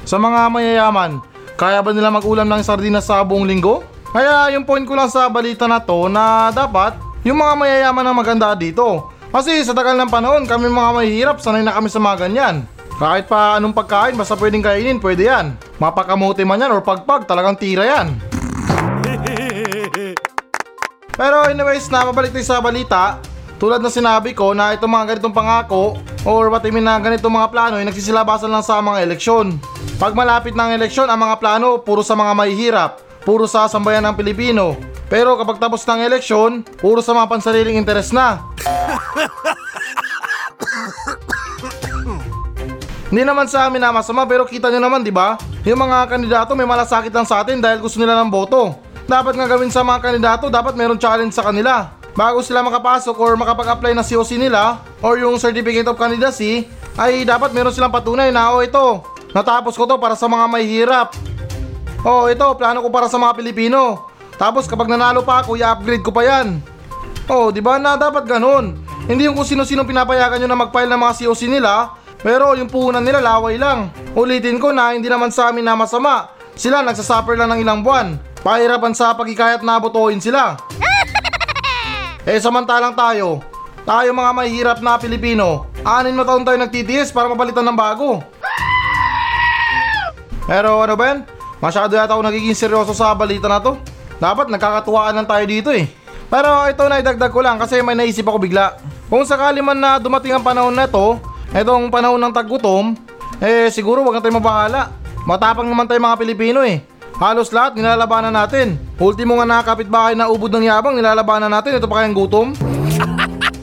Sa 0.05 0.21
mga 0.21 0.53
mayayaman, 0.53 1.19
kaya 1.57 1.81
ba 1.81 1.91
nila 1.91 2.13
mag-ulam 2.13 2.47
ng 2.47 2.61
sardinas 2.61 3.09
sa 3.09 3.25
buong 3.25 3.45
linggo? 3.49 3.81
Kaya 4.13 4.53
yung 4.53 4.63
point 4.63 4.85
ko 4.85 4.93
lang 4.93 5.09
sa 5.09 5.25
balita 5.25 5.65
na 5.65 5.81
to 5.81 6.05
na 6.05 6.53
dapat 6.53 6.93
yung 7.25 7.41
mga 7.41 7.53
mayayaman 7.57 8.05
ang 8.05 8.17
maganda 8.17 8.53
dito. 8.53 9.09
Kasi 9.33 9.65
sa 9.65 9.73
tagal 9.73 9.97
ng 9.97 10.13
panahon, 10.13 10.45
kami 10.45 10.69
mga 10.69 10.91
mahihirap, 10.93 11.37
sanay 11.41 11.65
na 11.65 11.73
kami 11.73 11.89
sa 11.89 11.97
mga 11.97 12.29
ganyan. 12.29 12.69
Kahit 13.01 13.25
pa 13.25 13.57
anong 13.57 13.73
pagkain, 13.73 14.13
basta 14.13 14.37
pwedeng 14.37 14.61
kainin, 14.61 15.01
pwede 15.01 15.25
yan. 15.25 15.57
Mapakamote 15.81 16.45
man 16.45 16.61
yan 16.61 16.71
or 16.71 16.85
pagpag, 16.85 17.25
talagang 17.25 17.57
tira 17.57 17.85
yan. 17.85 18.07
Pero 21.19 21.45
anyways, 21.45 21.89
na 21.93 22.09
mabalik 22.09 22.33
tayo 22.33 22.45
sa 22.45 22.61
balita. 22.61 23.21
Tulad 23.61 23.79
na 23.79 23.93
sinabi 23.93 24.33
ko 24.33 24.51
na 24.51 24.75
itong 24.75 24.89
mga 24.89 25.07
ganitong 25.13 25.35
pangako 25.35 25.95
or 26.25 26.49
what 26.49 26.65
I 26.65 26.73
mean 26.73 26.83
na 26.83 26.99
ganitong 26.99 27.31
mga 27.31 27.51
plano 27.53 27.79
ay 27.79 27.85
nagsisilabasan 27.85 28.49
lang 28.49 28.65
sa 28.65 28.81
mga 28.81 29.07
eleksyon. 29.07 29.55
Pag 30.01 30.17
malapit 30.17 30.57
ng 30.57 30.73
eleksyon, 30.73 31.07
ang 31.07 31.21
mga 31.21 31.39
plano 31.39 31.79
puro 31.79 32.03
sa 32.03 32.17
mga 32.17 32.33
mahihirap. 32.33 32.91
puro 33.23 33.47
sa 33.47 33.71
sambayan 33.71 34.03
ng 34.03 34.19
Pilipino. 34.19 34.75
Pero 35.07 35.39
kapag 35.39 35.55
tapos 35.55 35.87
ng 35.87 36.03
eleksyon, 36.03 36.59
puro 36.75 36.99
sa 36.99 37.15
mga 37.15 37.31
pansariling 37.31 37.79
interes 37.79 38.11
na. 38.11 38.43
Hindi 43.13 43.29
naman 43.29 43.45
sa 43.45 43.69
amin 43.69 43.77
na 43.77 43.93
masama 43.93 44.25
pero 44.25 44.41
kita 44.41 44.73
nyo 44.73 44.81
naman 44.89 45.05
'di 45.05 45.13
ba? 45.13 45.37
Yung 45.69 45.77
mga 45.77 46.09
kandidato 46.09 46.57
may 46.57 46.65
malasakit 46.65 47.13
lang 47.13 47.29
sa 47.29 47.45
atin 47.45 47.61
dahil 47.61 47.77
gusto 47.77 48.01
nila 48.01 48.17
ng 48.17 48.33
boto. 48.33 48.73
Dapat 49.05 49.37
nga 49.37 49.45
gawin 49.45 49.69
sa 49.69 49.85
mga 49.85 50.01
kandidato, 50.01 50.49
dapat 50.49 50.73
meron 50.73 50.97
challenge 50.97 51.29
sa 51.29 51.45
kanila. 51.45 51.93
Bago 52.17 52.41
sila 52.41 52.65
makapasok 52.65 53.13
or 53.13 53.37
makapag-apply 53.37 53.93
ng 53.93 54.01
COC 54.01 54.41
nila 54.41 54.81
or 55.05 55.21
yung 55.21 55.37
Certificate 55.37 55.85
of 55.85 55.93
Candidacy, 55.93 56.65
ay 56.97 57.21
dapat 57.21 57.53
meron 57.53 57.69
silang 57.69 57.93
patunay 57.93 58.33
na 58.33 58.49
oh 58.49 58.65
ito, 58.65 59.05
natapos 59.29 59.77
ko 59.77 59.85
to 59.85 60.01
para 60.01 60.17
sa 60.17 60.25
mga 60.25 60.49
may 60.49 60.65
hirap. 60.65 61.13
Oh, 62.01 62.25
ito, 62.33 62.49
plano 62.57 62.81
ko 62.81 62.89
para 62.89 63.05
sa 63.13 63.21
mga 63.21 63.37
Pilipino. 63.37 64.09
Tapos 64.41 64.65
kapag 64.65 64.89
nanalo 64.89 65.21
pa 65.21 65.45
ako, 65.45 65.53
i-upgrade 65.53 66.01
ko 66.01 66.09
pa 66.09 66.25
yan. 66.25 66.57
Oh, 67.29 67.53
di 67.53 67.61
ba 67.61 67.77
na 67.77 67.93
dapat 67.93 68.25
ganun? 68.25 68.73
Hindi 69.05 69.29
yung 69.29 69.37
kung 69.37 69.45
sino-sino 69.45 69.85
pinapayagan 69.85 70.41
nyo 70.41 70.49
na 70.49 70.57
mag-file 70.65 70.89
ng 70.89 70.97
mga 70.97 71.13
COC 71.21 71.41
nila, 71.45 71.93
pero 72.23 72.55
yung 72.55 72.71
puhunan 72.71 73.03
nila 73.03 73.19
laway 73.19 73.59
lang. 73.59 73.91
Ulitin 74.15 74.57
ko 74.57 74.71
na 74.71 74.95
hindi 74.95 75.11
naman 75.11 75.29
sa 75.29 75.51
amin 75.51 75.67
na 75.67 75.75
masama. 75.75 76.31
Sila 76.55 76.79
nagsasuffer 76.79 77.35
lang 77.35 77.51
ng 77.51 77.59
ilang 77.59 77.83
buwan. 77.83 78.15
Pahirapan 78.39 78.95
sa 78.95 79.11
pagkikayat 79.11 79.59
na 79.59 79.75
botohin 79.75 80.23
sila. 80.23 80.55
eh 82.29 82.39
samantalang 82.39 82.95
tayo, 82.95 83.43
tayo 83.83 84.15
mga 84.15 84.31
mahihirap 84.31 84.79
na 84.79 84.95
Pilipino, 84.95 85.67
anin 85.83 86.15
na 86.15 86.23
taon 86.23 86.47
tayo 86.47 86.55
nagtitiis 86.55 87.11
para 87.11 87.27
mapalitan 87.27 87.67
ng 87.67 87.75
bago. 87.75 88.23
Pero 90.47 90.79
ano 90.79 90.95
Ben? 90.95 91.27
Masyado 91.59 91.95
yata 91.95 92.15
ako 92.15 92.23
nagiging 92.23 92.55
seryoso 92.55 92.91
sa 92.91 93.15
balita 93.15 93.47
na 93.47 93.63
to. 93.63 93.79
Dapat 94.19 94.51
nagkakatuwaan 94.51 95.15
lang 95.15 95.27
tayo 95.27 95.43
dito 95.47 95.71
eh. 95.71 95.87
Pero 96.27 96.67
ito 96.67 96.83
na 96.87 96.99
idagdag 96.99 97.31
ko 97.31 97.39
lang 97.39 97.55
kasi 97.59 97.79
may 97.79 97.95
naisip 97.95 98.27
ako 98.27 98.39
bigla. 98.39 98.75
Kung 99.07 99.23
sakali 99.23 99.63
man 99.63 99.79
na 99.79 99.99
dumating 99.99 100.35
ang 100.35 100.43
panahon 100.43 100.75
na 100.75 100.87
to, 100.87 101.19
etong 101.53 101.93
panahon 101.93 102.17
ng 102.17 102.33
taggutom, 102.33 102.97
eh 103.37 103.69
siguro 103.69 104.01
wag 104.01 104.17
na 104.17 104.21
tayo 104.25 104.35
mabahala. 104.41 104.81
Matapang 105.23 105.69
naman 105.69 105.87
tayo 105.87 106.01
mga 106.01 106.19
Pilipino 106.19 106.59
eh. 106.65 106.83
Halos 107.21 107.53
lahat 107.53 107.77
nilalabanan 107.77 108.33
natin. 108.33 108.75
Ultimo 108.97 109.37
nga 109.39 109.47
nakakapit 109.47 109.87
bahay 109.87 110.17
na 110.17 110.27
ubod 110.27 110.51
ng 110.51 110.67
yabang 110.67 110.97
nilalabanan 110.97 111.47
natin. 111.47 111.77
Ito 111.79 111.87
pa 111.87 112.01
kayang 112.01 112.17
gutom. 112.17 112.51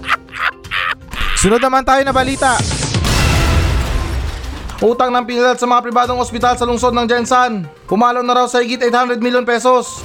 Sunod 1.42 1.61
naman 1.61 1.85
tayo 1.85 2.00
na 2.07 2.14
balita. 2.14 2.57
Utang 4.81 5.12
ng 5.12 5.24
PhilHealth 5.29 5.61
sa 5.61 5.68
mga 5.68 5.85
pribadong 5.85 6.22
ospital 6.22 6.57
sa 6.57 6.64
lungsod 6.64 6.96
ng 6.96 7.05
Jensan. 7.05 7.68
Pumalo 7.85 8.24
na 8.24 8.33
raw 8.33 8.46
sa 8.48 8.64
higit 8.64 8.81
800 8.81 9.20
million 9.20 9.44
pesos. 9.44 10.00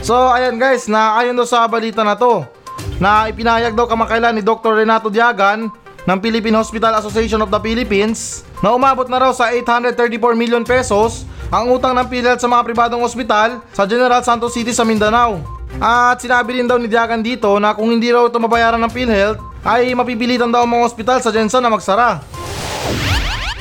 So 0.00 0.16
ayan 0.32 0.56
guys, 0.56 0.88
na 0.88 1.20
ayon 1.20 1.36
daw 1.36 1.44
sa 1.44 1.68
balita 1.68 2.00
na 2.00 2.16
to, 2.16 2.48
na 2.96 3.28
ipinahayag 3.28 3.76
daw 3.76 3.84
kamakailan 3.84 4.40
ni 4.40 4.42
Dr. 4.46 4.72
Renato 4.72 5.12
Diagan 5.12 5.68
ng 6.08 6.24
Philippine 6.24 6.56
Hospital 6.56 6.96
Association 6.96 7.36
of 7.44 7.52
the 7.52 7.60
Philippines 7.60 8.40
na 8.64 8.72
umabot 8.72 9.04
na 9.12 9.20
raw 9.20 9.28
sa 9.36 9.52
834 9.52 10.32
million 10.32 10.64
pesos 10.64 11.28
ang 11.52 11.68
utang 11.68 11.92
ng 11.92 12.08
PhilHealth 12.08 12.40
sa 12.40 12.48
mga 12.48 12.64
pribadong 12.64 13.04
ospital 13.04 13.60
sa 13.76 13.84
General 13.84 14.24
Santos 14.24 14.56
City 14.56 14.72
sa 14.72 14.88
Mindanao. 14.88 15.44
At 15.76 16.24
sinabi 16.24 16.56
rin 16.56 16.64
daw 16.64 16.80
ni 16.80 16.88
Diagan 16.88 17.20
dito 17.20 17.60
na 17.60 17.76
kung 17.76 17.92
hindi 17.92 18.08
raw 18.08 18.24
ito 18.24 18.40
mabayaran 18.40 18.80
ng 18.80 18.88
PhilHealth 18.88 19.36
ay 19.68 19.92
mapipilitan 19.92 20.48
daw 20.48 20.64
ang 20.64 20.72
mga 20.72 20.88
ospital 20.88 21.20
sa 21.20 21.28
Jensan 21.28 21.60
na 21.60 21.68
magsara. 21.68 22.24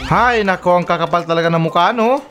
Hay, 0.07 0.47
nako, 0.47 0.79
ang 0.79 0.87
kakapal 0.87 1.27
talaga 1.27 1.51
ng 1.51 1.59
mukha, 1.59 1.91
no? 1.91 2.15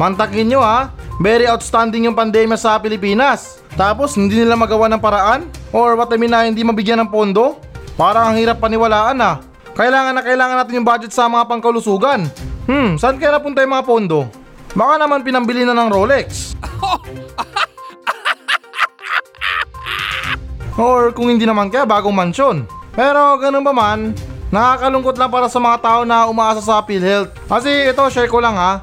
Mantakin 0.00 0.48
nyo 0.48 0.64
ha, 0.64 0.96
very 1.20 1.44
outstanding 1.44 2.08
yung 2.08 2.16
pandemya 2.16 2.56
sa 2.56 2.80
Pilipinas. 2.80 3.60
Tapos 3.76 4.16
hindi 4.16 4.40
nila 4.40 4.56
magawa 4.56 4.88
ng 4.88 4.98
paraan? 4.98 5.44
Or 5.70 5.94
what 5.94 6.10
I 6.10 6.16
mean 6.16 6.32
na 6.32 6.48
hindi 6.48 6.64
mabigyan 6.64 7.04
ng 7.04 7.12
pondo? 7.12 7.60
Parang 7.94 8.32
ang 8.32 8.36
hirap 8.40 8.56
paniwalaan 8.56 9.20
ah. 9.20 9.44
Kailangan 9.76 10.16
na 10.16 10.24
kailangan 10.24 10.56
natin 10.64 10.80
yung 10.80 10.88
budget 10.88 11.12
sa 11.12 11.28
mga 11.28 11.44
pangkalusugan. 11.46 12.24
Hmm, 12.64 12.96
saan 12.96 13.20
kaya 13.20 13.36
napunta 13.36 13.60
yung 13.60 13.76
mga 13.76 13.86
pondo? 13.86 14.26
Baka 14.72 14.96
naman 14.96 15.20
pinambili 15.20 15.68
na 15.68 15.76
ng 15.76 15.92
Rolex. 15.92 16.56
Or 20.80 21.12
kung 21.12 21.28
hindi 21.28 21.44
naman 21.44 21.68
kaya 21.68 21.84
bagong 21.84 22.16
mansyon. 22.16 22.64
Pero 22.96 23.36
ganun 23.36 23.62
ba 23.62 23.76
man, 23.76 24.16
nakakalungkot 24.48 25.20
lang 25.20 25.28
para 25.28 25.46
sa 25.52 25.60
mga 25.60 25.78
tao 25.84 26.00
na 26.08 26.24
umaasa 26.26 26.64
sa 26.64 26.80
PhilHealth. 26.80 27.36
Kasi 27.46 27.92
ito, 27.92 28.00
share 28.08 28.32
ko 28.32 28.40
lang 28.40 28.56
ha. 28.56 28.80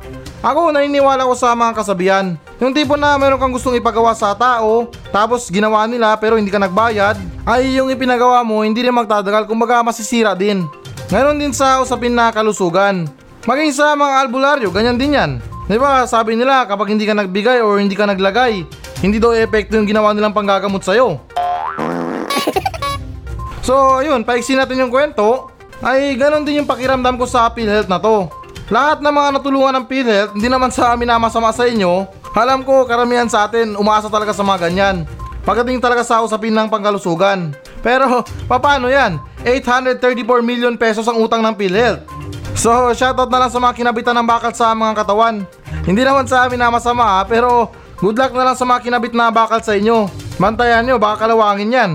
Ako 0.48 0.72
naniniwala 0.72 1.28
ko 1.28 1.36
sa 1.36 1.52
mga 1.52 1.76
kasabihan. 1.76 2.40
Yung 2.64 2.72
tipo 2.72 2.96
na 2.96 3.20
meron 3.20 3.36
kang 3.36 3.52
gustong 3.52 3.76
ipagawa 3.76 4.16
sa 4.16 4.32
tao, 4.32 4.88
tapos 5.12 5.52
ginawa 5.52 5.84
nila 5.84 6.16
pero 6.16 6.40
hindi 6.40 6.48
ka 6.48 6.56
nagbayad, 6.56 7.20
ay 7.44 7.76
yung 7.76 7.92
ipinagawa 7.92 8.48
mo 8.48 8.64
hindi 8.64 8.80
rin 8.80 8.96
magtatagal 8.96 9.44
kumbaga 9.44 9.84
masisira 9.84 10.32
din. 10.32 10.64
Ngayon 11.12 11.36
din 11.36 11.52
sa 11.52 11.84
usapin 11.84 12.16
na 12.16 12.32
kalusugan. 12.32 13.12
Maging 13.44 13.76
sa 13.76 13.92
mga 13.92 14.24
albularyo, 14.24 14.72
ganyan 14.72 14.96
din 14.96 15.20
yan. 15.20 15.32
Di 15.68 15.76
ba 15.76 16.08
sabi 16.08 16.40
nila 16.40 16.64
kapag 16.64 16.96
hindi 16.96 17.04
ka 17.04 17.12
nagbigay 17.12 17.60
or 17.60 17.84
hindi 17.84 18.00
ka 18.00 18.08
naglagay, 18.08 18.64
hindi 19.04 19.20
daw 19.20 19.36
epekto 19.36 19.76
yung 19.76 19.84
ginawa 19.88 20.16
nilang 20.16 20.32
panggagamot 20.32 20.80
sa'yo. 20.80 21.20
So, 23.68 24.00
ayun, 24.00 24.24
paiksi 24.24 24.56
natin 24.56 24.80
yung 24.80 24.88
kwento. 24.88 25.52
Ay, 25.84 26.16
ganon 26.16 26.48
din 26.48 26.64
yung 26.64 26.70
pakiramdam 26.72 27.20
ko 27.20 27.28
sa 27.28 27.52
PhilHealth 27.52 27.92
na 27.92 28.00
to. 28.00 28.32
Lahat 28.68 29.00
ng 29.00 29.14
mga 29.16 29.40
natulungan 29.40 29.80
ng 29.80 29.86
PhilHealth, 29.88 30.36
hindi 30.36 30.52
naman 30.52 30.68
sa 30.76 30.92
amin 30.92 31.08
na 31.08 31.16
masama 31.16 31.56
sa 31.56 31.64
inyo. 31.64 32.04
Alam 32.36 32.68
ko, 32.68 32.84
karamihan 32.84 33.32
sa 33.32 33.48
atin, 33.48 33.80
umaasa 33.80 34.12
talaga 34.12 34.36
sa 34.36 34.44
mga 34.44 34.68
ganyan. 34.68 35.08
Pagdating 35.48 35.80
talaga 35.80 36.04
sa 36.04 36.20
usapin 36.20 36.52
ng 36.52 36.68
pangkalusugan. 36.68 37.56
Pero, 37.80 38.28
paano 38.52 38.92
yan? 38.92 39.24
834 39.48 40.44
million 40.44 40.76
pesos 40.76 41.08
ang 41.08 41.16
utang 41.24 41.40
ng 41.40 41.56
PhilHealth. 41.56 42.04
So, 42.60 42.92
shoutout 42.92 43.32
na 43.32 43.48
lang 43.48 43.52
sa 43.56 43.64
mga 43.64 43.74
kinabitan 43.80 44.20
ng 44.20 44.28
bakal 44.28 44.52
sa 44.52 44.76
mga 44.76 45.00
katawan. 45.00 45.48
Hindi 45.88 46.04
naman 46.04 46.28
sa 46.28 46.44
amin 46.44 46.60
na 46.60 46.68
masama 46.68 47.24
pero 47.24 47.72
good 48.04 48.20
luck 48.20 48.36
na 48.36 48.52
lang 48.52 48.58
sa 48.60 48.68
mga 48.68 48.84
kinabit 48.84 49.16
na 49.16 49.32
bakal 49.32 49.64
sa 49.64 49.80
inyo. 49.80 50.12
Bantayan 50.36 50.84
nyo, 50.84 51.00
baka 51.00 51.24
kalawangin 51.24 51.72
yan. 51.72 51.92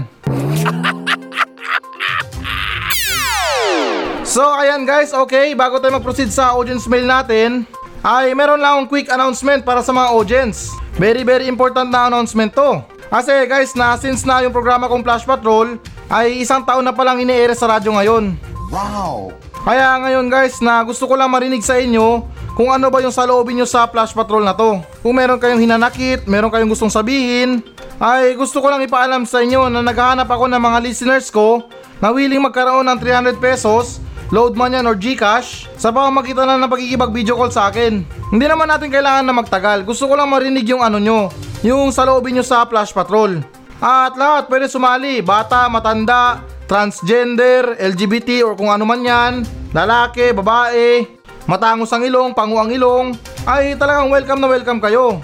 So 4.33 4.41
ayan 4.49 4.89
guys, 4.89 5.13
okay, 5.13 5.53
bago 5.53 5.77
tayo 5.77 6.01
mag-proceed 6.01 6.33
sa 6.33 6.57
audience 6.57 6.89
mail 6.89 7.05
natin, 7.05 7.69
ay 8.01 8.33
meron 8.33 8.65
lang 8.65 8.81
akong 8.81 8.89
quick 8.89 9.13
announcement 9.13 9.61
para 9.61 9.85
sa 9.85 9.93
mga 9.93 10.09
audience. 10.09 10.73
Very 10.97 11.21
very 11.21 11.53
important 11.53 11.93
na 11.93 12.09
announcement 12.09 12.49
to. 12.57 12.81
Kasi 13.13 13.45
guys, 13.45 13.77
na 13.77 13.93
since 14.01 14.25
na 14.25 14.41
yung 14.41 14.57
programa 14.57 14.89
kong 14.89 15.05
Flash 15.05 15.29
Patrol, 15.29 15.77
ay 16.09 16.41
isang 16.41 16.65
taon 16.65 16.81
na 16.81 16.97
palang 16.97 17.21
ini-air 17.21 17.53
sa 17.53 17.77
radyo 17.77 17.93
ngayon. 17.93 18.33
Wow! 18.73 19.37
Kaya 19.69 20.01
ngayon 20.01 20.33
guys, 20.33 20.65
na 20.65 20.81
gusto 20.81 21.05
ko 21.05 21.13
lang 21.13 21.29
marinig 21.29 21.61
sa 21.61 21.77
inyo 21.77 22.25
kung 22.57 22.73
ano 22.73 22.89
ba 22.89 23.05
yung 23.05 23.13
saloobin 23.13 23.61
nyo 23.61 23.69
sa 23.69 23.85
Flash 23.85 24.17
Patrol 24.17 24.49
na 24.49 24.57
to. 24.57 24.81
Kung 25.05 25.13
meron 25.13 25.37
kayong 25.37 25.61
hinanakit, 25.61 26.25
meron 26.25 26.49
kayong 26.49 26.73
gustong 26.73 26.89
sabihin, 26.89 27.61
ay 28.01 28.33
gusto 28.33 28.65
ko 28.65 28.73
lang 28.73 28.81
ipaalam 28.81 29.29
sa 29.29 29.45
inyo 29.45 29.69
na 29.69 29.85
naghahanap 29.85 30.25
ako 30.25 30.49
ng 30.49 30.63
mga 30.73 30.79
listeners 30.89 31.29
ko 31.29 31.69
na 32.01 32.09
willing 32.09 32.41
magkaroon 32.41 32.89
ng 32.89 32.97
300 32.97 33.37
pesos 33.37 34.01
load 34.33 34.57
man 34.57 34.73
yan 34.73 34.89
or 34.89 34.97
Gcash 34.97 35.69
sa 35.77 35.93
pamamagitan 35.93 36.49
na 36.49 36.57
ng 36.57 36.73
pagkikipag 36.73 37.13
video 37.13 37.37
call 37.37 37.53
sa 37.53 37.69
akin. 37.69 38.01
Hindi 38.33 38.47
naman 38.49 38.65
natin 38.65 38.89
kailangan 38.89 39.29
na 39.29 39.37
magtagal. 39.37 39.85
Gusto 39.85 40.09
ko 40.09 40.17
lang 40.17 40.33
marinig 40.33 40.65
yung 40.73 40.81
ano 40.81 40.97
nyo, 40.97 41.29
yung 41.61 41.93
saloobin 41.93 42.41
nyo 42.41 42.45
sa 42.45 42.65
Flash 42.65 42.97
Patrol. 42.97 43.45
At 43.77 44.17
lahat 44.17 44.49
pwede 44.49 44.73
sumali, 44.73 45.21
bata, 45.21 45.69
matanda, 45.69 46.41
transgender, 46.65 47.77
LGBT 47.77 48.41
or 48.49 48.57
kung 48.57 48.73
ano 48.73 48.89
man 48.89 49.05
yan, 49.05 49.45
lalaki, 49.77 50.33
babae, 50.33 51.05
matangos 51.45 51.93
ang 51.93 52.01
ilong, 52.01 52.33
pangu 52.33 52.57
ang 52.57 52.73
ilong, 52.73 53.13
ay 53.45 53.77
talagang 53.77 54.09
welcome 54.09 54.41
na 54.41 54.49
welcome 54.49 54.81
kayo. 54.81 55.21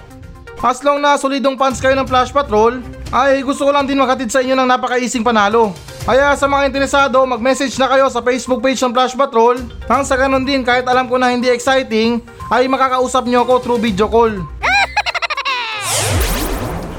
As 0.61 0.85
long 0.85 1.01
na 1.01 1.17
solidong 1.17 1.57
fans 1.57 1.81
kayo 1.81 1.97
ng 1.97 2.05
Flash 2.05 2.35
Patrol, 2.35 2.83
ay 3.09 3.41
gusto 3.41 3.65
ko 3.65 3.71
lang 3.73 3.89
din 3.89 3.97
makatid 3.97 4.29
sa 4.29 4.45
inyo 4.45 4.53
ng 4.53 4.69
napakaising 4.69 5.25
panalo. 5.25 5.73
Kaya 6.09 6.33
sa 6.41 6.49
mga 6.49 6.73
interesado, 6.73 7.21
mag-message 7.29 7.77
na 7.77 7.85
kayo 7.85 8.09
sa 8.09 8.25
Facebook 8.25 8.65
page 8.65 8.81
ng 8.81 8.97
Flash 8.97 9.13
Patrol. 9.13 9.61
Nang 9.93 10.09
sa 10.09 10.17
ganun 10.17 10.41
din, 10.41 10.65
kahit 10.65 10.89
alam 10.89 11.05
ko 11.05 11.21
na 11.21 11.29
hindi 11.29 11.53
exciting, 11.53 12.25
ay 12.49 12.65
makakausap 12.65 13.29
nyo 13.29 13.45
ako 13.45 13.55
through 13.61 13.81
video 13.85 14.09
call. 14.09 14.33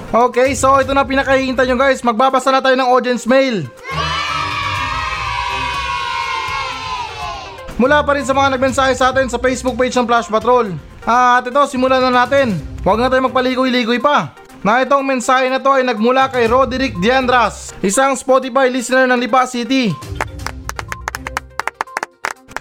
Okay, 0.10 0.58
so 0.58 0.74
ito 0.82 0.90
na 0.90 1.06
pinakahihintay 1.06 1.70
nyo 1.70 1.78
guys. 1.78 2.02
Magbabasa 2.02 2.50
na 2.50 2.66
tayo 2.66 2.74
ng 2.74 2.90
audience 2.90 3.30
mail. 3.30 3.70
Mula 7.78 8.02
pa 8.02 8.18
rin 8.18 8.26
sa 8.26 8.34
mga 8.34 8.58
nagmensahe 8.58 8.98
sa 8.98 9.14
atin 9.14 9.30
sa 9.30 9.38
Facebook 9.38 9.78
page 9.78 9.94
ng 9.94 10.10
Flash 10.10 10.26
Patrol. 10.26 10.74
At 11.06 11.46
ito, 11.46 11.62
simulan 11.70 12.02
na 12.02 12.26
natin. 12.26 12.58
Huwag 12.82 12.98
na 12.98 13.06
tayo 13.06 13.22
magpaligoy-ligoy 13.30 14.02
pa. 14.02 14.34
Na 14.60 14.84
itong 14.84 15.08
mensahe 15.08 15.48
na 15.48 15.64
to 15.64 15.72
ay 15.72 15.88
nagmula 15.88 16.28
kay 16.28 16.44
Roderick 16.44 17.00
Diandras, 17.00 17.72
isang 17.80 18.12
Spotify 18.20 18.68
listener 18.68 19.08
ng 19.08 19.16
Lipa 19.16 19.48
City. 19.48 19.96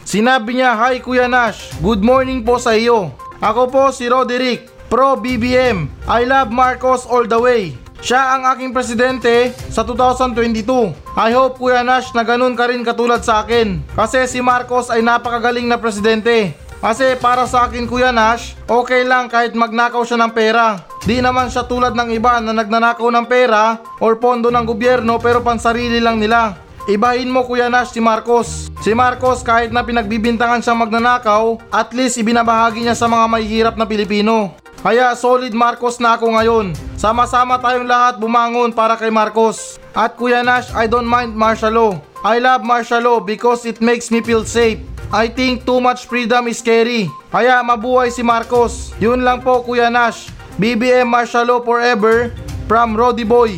Sinabi 0.07 0.63
niya, 0.63 0.79
Hi 0.79 1.03
Kuya 1.03 1.27
Nash, 1.27 1.75
good 1.83 1.99
morning 1.99 2.47
po 2.47 2.55
sa 2.63 2.79
iyo. 2.79 3.11
Ako 3.43 3.67
po 3.67 3.91
si 3.91 4.07
Roderick, 4.07 4.71
pro 4.87 5.19
BBM. 5.19 5.91
I 6.07 6.23
love 6.23 6.55
Marcos 6.55 7.03
all 7.03 7.27
the 7.27 7.35
way. 7.35 7.75
Siya 7.99 8.39
ang 8.39 8.47
aking 8.47 8.71
presidente 8.71 9.51
sa 9.67 9.83
2022. 9.83 10.95
I 11.19 11.35
hope 11.35 11.59
Kuya 11.59 11.83
Nash 11.83 12.15
na 12.15 12.23
ganun 12.23 12.55
ka 12.55 12.71
rin 12.71 12.87
katulad 12.87 13.27
sa 13.27 13.43
akin. 13.43 13.83
Kasi 13.99 14.23
si 14.31 14.39
Marcos 14.39 14.87
ay 14.87 15.03
napakagaling 15.03 15.67
na 15.67 15.83
presidente. 15.83 16.55
Kasi 16.79 17.19
para 17.19 17.43
sa 17.51 17.67
akin 17.67 17.91
Kuya 17.91 18.15
Nash, 18.15 18.55
okay 18.71 19.03
lang 19.03 19.27
kahit 19.27 19.51
magnakaw 19.51 20.07
siya 20.07 20.23
ng 20.23 20.31
pera. 20.31 20.79
Di 21.03 21.19
naman 21.19 21.51
siya 21.51 21.67
tulad 21.67 21.91
ng 21.99 22.15
iba 22.15 22.39
na 22.39 22.55
nagnanakaw 22.55 23.11
ng 23.11 23.27
pera 23.27 23.83
or 23.99 24.15
pondo 24.23 24.47
ng 24.47 24.63
gobyerno 24.63 25.19
pero 25.19 25.43
pansarili 25.43 25.99
lang 25.99 26.23
nila. 26.23 26.55
Ibahin 26.87 27.35
mo 27.35 27.43
Kuya 27.43 27.67
Nash 27.67 27.93
si 27.93 28.01
Marcos. 28.01 28.71
Si 28.79 28.95
Marcos 28.95 29.43
kahit 29.43 29.75
na 29.75 29.83
pinagbibintangan 29.83 30.63
siyang 30.63 30.79
magnanakaw, 30.87 31.59
at 31.75 31.91
least 31.93 32.17
ibinabahagi 32.17 32.87
niya 32.87 32.95
sa 32.95 33.11
mga 33.11 33.27
mahihirap 33.27 33.75
na 33.75 33.85
Pilipino. 33.85 34.55
Kaya 34.79 35.11
solid 35.19 35.51
Marcos 35.59 35.99
na 35.99 36.15
ako 36.15 36.39
ngayon. 36.39 36.79
Sama-sama 36.95 37.59
tayong 37.59 37.91
lahat 37.91 38.23
bumangon 38.23 38.71
para 38.71 38.95
kay 38.95 39.11
Marcos. 39.11 39.83
At 39.91 40.15
Kuya 40.15 40.47
Nash, 40.47 40.71
I 40.79 40.87
don't 40.87 41.11
mind 41.11 41.35
martial 41.35 41.75
law. 41.75 41.93
I 42.23 42.39
love 42.39 42.63
martial 42.63 43.03
law 43.03 43.19
because 43.19 43.67
it 43.67 43.83
makes 43.83 44.15
me 44.15 44.23
feel 44.23 44.47
safe. 44.47 44.79
I 45.09 45.33
think 45.33 45.65
too 45.65 45.81
much 45.81 46.05
freedom 46.05 46.53
is 46.53 46.61
scary. 46.61 47.09
Kaya 47.33 47.65
mabuhay 47.65 48.13
si 48.13 48.21
Marcos. 48.21 48.93
Yun 49.01 49.25
lang 49.25 49.41
po 49.41 49.65
Kuya 49.65 49.89
Nash. 49.89 50.29
BBM 50.61 51.09
martial 51.09 51.49
law 51.49 51.65
forever 51.65 52.29
from 52.69 52.93
Roddy 52.93 53.25
Boy. 53.25 53.57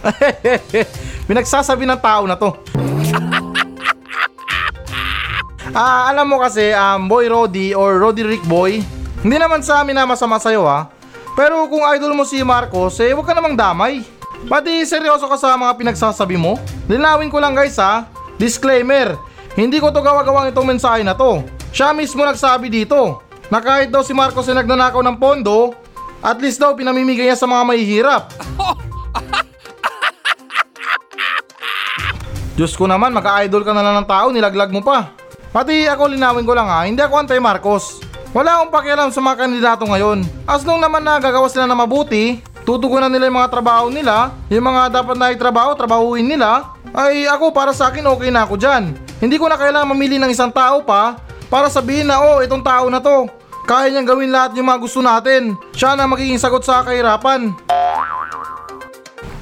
Pinagsasabi 1.28 1.84
ng 1.84 2.00
tao 2.00 2.24
na 2.24 2.40
to. 2.40 2.56
Ah, 5.70 6.10
alam 6.10 6.26
mo 6.26 6.42
kasi, 6.42 6.74
um, 6.74 7.06
Boy 7.06 7.30
Roddy 7.30 7.78
or 7.78 8.02
Roddy 8.02 8.26
Rick 8.26 8.42
Boy, 8.50 8.82
hindi 9.22 9.36
naman 9.38 9.62
sa 9.62 9.86
amin 9.86 9.94
na 9.94 10.02
masama 10.02 10.34
sa'yo 10.42 10.66
ha. 10.66 10.90
Pero 11.38 11.62
kung 11.70 11.86
idol 11.94 12.10
mo 12.10 12.26
si 12.26 12.42
Marcos, 12.42 12.98
eh 12.98 13.14
huwag 13.14 13.22
ka 13.22 13.38
namang 13.38 13.54
damay. 13.54 14.02
Pati 14.50 14.82
seryoso 14.82 15.30
ka 15.30 15.38
sa 15.38 15.54
mga 15.54 15.78
pinagsasabi 15.78 16.34
mo. 16.34 16.58
Linawin 16.90 17.30
ko 17.30 17.38
lang 17.38 17.54
guys 17.54 17.78
ha. 17.78 18.10
Disclaimer, 18.34 19.14
hindi 19.58 19.82
ko 19.82 19.90
to 19.90 19.98
gawa-gawang 19.98 20.54
itong 20.54 20.66
mensahe 20.66 21.02
na 21.02 21.14
to. 21.14 21.42
Siya 21.74 21.90
mismo 21.90 22.22
nagsabi 22.22 22.70
dito 22.70 23.22
na 23.50 23.58
kahit 23.58 23.90
daw 23.90 24.06
si 24.06 24.14
Marcos 24.14 24.46
ay 24.46 24.62
nagnanakaw 24.62 25.02
ng 25.02 25.16
pondo, 25.18 25.74
at 26.22 26.38
least 26.38 26.62
daw 26.62 26.76
pinamimigay 26.76 27.26
niya 27.26 27.38
sa 27.38 27.50
mga 27.50 27.62
mahihirap. 27.66 28.22
Diyos 32.60 32.76
ko 32.76 32.86
naman, 32.86 33.10
maka-idol 33.10 33.64
ka 33.64 33.72
na 33.74 33.82
lang 33.82 34.04
ng 34.04 34.06
tao, 34.06 34.30
nilaglag 34.30 34.70
mo 34.70 34.84
pa. 34.84 35.10
Pati 35.50 35.90
ako 35.90 36.14
linawin 36.14 36.46
ko 36.46 36.54
lang 36.54 36.70
ha, 36.70 36.86
hindi 36.86 37.02
ako 37.02 37.26
antay 37.26 37.42
Marcos. 37.42 37.98
Wala 38.30 38.62
akong 38.62 38.70
pakialam 38.70 39.10
sa 39.10 39.18
mga 39.18 39.36
kandidato 39.42 39.82
ngayon. 39.82 40.22
As 40.46 40.62
long 40.62 40.78
naman 40.78 41.02
na 41.02 41.18
gagawa 41.18 41.50
sila 41.50 41.66
na 41.66 41.74
mabuti, 41.74 42.38
tutugunan 42.62 43.10
nila 43.10 43.26
yung 43.26 43.42
mga 43.42 43.50
trabaho 43.50 43.90
nila, 43.90 44.30
yung 44.46 44.62
mga 44.62 44.94
dapat 44.94 45.18
na 45.18 45.34
itrabaho, 45.34 45.74
trabahuin 45.74 46.22
nila, 46.22 46.70
ay 46.94 47.26
ako 47.26 47.50
para 47.50 47.74
sa 47.74 47.90
akin 47.90 48.06
okay 48.06 48.30
na 48.30 48.46
ako 48.46 48.54
dyan. 48.54 49.09
Hindi 49.20 49.36
ko 49.36 49.52
na 49.52 49.60
kailangan 49.60 49.92
mamili 49.92 50.16
ng 50.16 50.32
isang 50.32 50.48
tao 50.48 50.80
pa 50.80 51.20
para 51.52 51.68
sabihin 51.68 52.08
na 52.08 52.24
oh, 52.24 52.40
itong 52.40 52.64
tao 52.64 52.88
na 52.88 53.04
to. 53.04 53.28
Kaya 53.68 53.92
niyang 53.92 54.08
gawin 54.08 54.32
lahat 54.32 54.56
yung 54.56 54.66
mga 54.66 54.80
gusto 54.80 55.04
natin. 55.04 55.60
Siya 55.76 55.92
na 55.92 56.08
magiging 56.08 56.40
sagot 56.40 56.64
sa 56.64 56.80
kahirapan. 56.80 57.52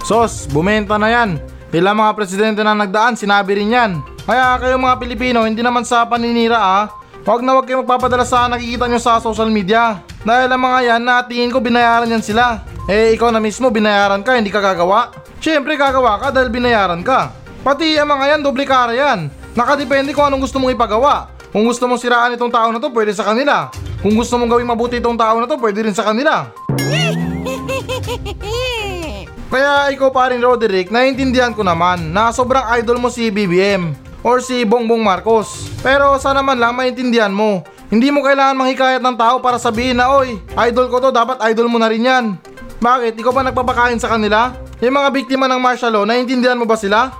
Sos, 0.02 0.50
bumenta 0.50 0.98
na 0.98 1.08
yan. 1.08 1.38
Ilang 1.70 2.02
mga 2.02 2.12
presidente 2.18 2.60
na 2.66 2.74
nagdaan, 2.74 3.14
sinabi 3.14 3.54
rin 3.54 3.70
yan. 3.70 3.90
Kaya 4.26 4.58
kayo 4.58 4.76
mga 4.76 4.98
Pilipino, 4.98 5.46
hindi 5.46 5.62
naman 5.62 5.86
sa 5.86 6.04
paninira 6.04 6.58
ah. 6.58 6.84
Huwag 7.22 7.44
na 7.46 7.54
huwag 7.54 7.68
kayo 7.68 7.84
magpapadala 7.84 8.26
sa 8.26 8.50
nakikita 8.50 8.90
nyo 8.90 8.98
sa 8.98 9.22
social 9.22 9.52
media. 9.52 10.02
Dahil 10.26 10.50
ang 10.50 10.60
mga 10.64 10.78
yan 10.90 11.02
na 11.06 11.22
tingin 11.22 11.54
ko 11.54 11.62
binayaran 11.62 12.10
yan 12.10 12.24
sila. 12.24 12.66
Eh 12.90 13.14
ikaw 13.14 13.30
na 13.30 13.38
mismo 13.38 13.70
binayaran 13.70 14.26
ka, 14.26 14.34
hindi 14.34 14.50
ka 14.50 14.58
gagawa. 14.58 15.12
Siyempre 15.38 15.78
gagawa 15.78 16.18
ka 16.18 16.34
dahil 16.34 16.50
binayaran 16.50 17.04
ka. 17.06 17.30
Pati 17.62 17.94
ang 18.00 18.10
mga 18.10 18.24
yan, 18.34 18.40
doble 18.42 18.64
kara 18.66 18.96
yan. 18.96 19.28
Nakadepende 19.58 20.14
kung 20.14 20.22
anong 20.22 20.46
gusto 20.46 20.62
mong 20.62 20.70
ipagawa. 20.70 21.34
Kung 21.50 21.66
gusto 21.66 21.90
mong 21.90 21.98
siraan 21.98 22.38
itong 22.38 22.54
tao 22.54 22.70
na 22.70 22.78
to, 22.78 22.94
pwede 22.94 23.10
sa 23.10 23.26
kanila. 23.26 23.74
Kung 23.98 24.14
gusto 24.14 24.38
mong 24.38 24.54
gawing 24.54 24.70
mabuti 24.70 25.02
itong 25.02 25.18
tao 25.18 25.34
na 25.42 25.50
to, 25.50 25.58
pwede 25.58 25.82
rin 25.82 25.98
sa 25.98 26.06
kanila. 26.06 26.46
Kaya 29.50 29.90
ikaw 29.90 30.14
pa 30.14 30.30
rin 30.30 30.38
Roderick, 30.38 30.94
naiintindihan 30.94 31.50
ko 31.50 31.66
naman 31.66 32.14
na 32.14 32.30
sobrang 32.30 32.70
idol 32.78 33.02
mo 33.02 33.10
si 33.10 33.34
BBM 33.34 33.98
or 34.22 34.38
si 34.38 34.62
Bongbong 34.62 35.02
Marcos. 35.02 35.66
Pero 35.82 36.14
sana 36.22 36.38
man 36.38 36.62
lang 36.62 36.78
maintindihan 36.78 37.34
mo. 37.34 37.66
Hindi 37.90 38.14
mo 38.14 38.22
kailangan 38.22 38.54
manghikayat 38.54 39.02
ng 39.02 39.18
tao 39.18 39.42
para 39.42 39.58
sabihin 39.58 39.98
na, 39.98 40.14
Oy, 40.14 40.38
idol 40.70 40.86
ko 40.86 41.02
to, 41.02 41.10
dapat 41.10 41.34
idol 41.50 41.66
mo 41.66 41.82
na 41.82 41.90
rin 41.90 42.06
yan. 42.06 42.38
Bakit? 42.78 43.18
Ikaw 43.18 43.32
ba 43.34 43.42
nagpapakain 43.42 43.98
sa 43.98 44.14
kanila? 44.14 44.54
Yung 44.78 44.94
mga 44.94 45.10
biktima 45.10 45.50
ng 45.50 45.58
martial 45.58 45.90
law, 45.90 46.06
naiintindihan 46.06 46.54
mo 46.54 46.62
ba 46.62 46.78
sila? 46.78 47.10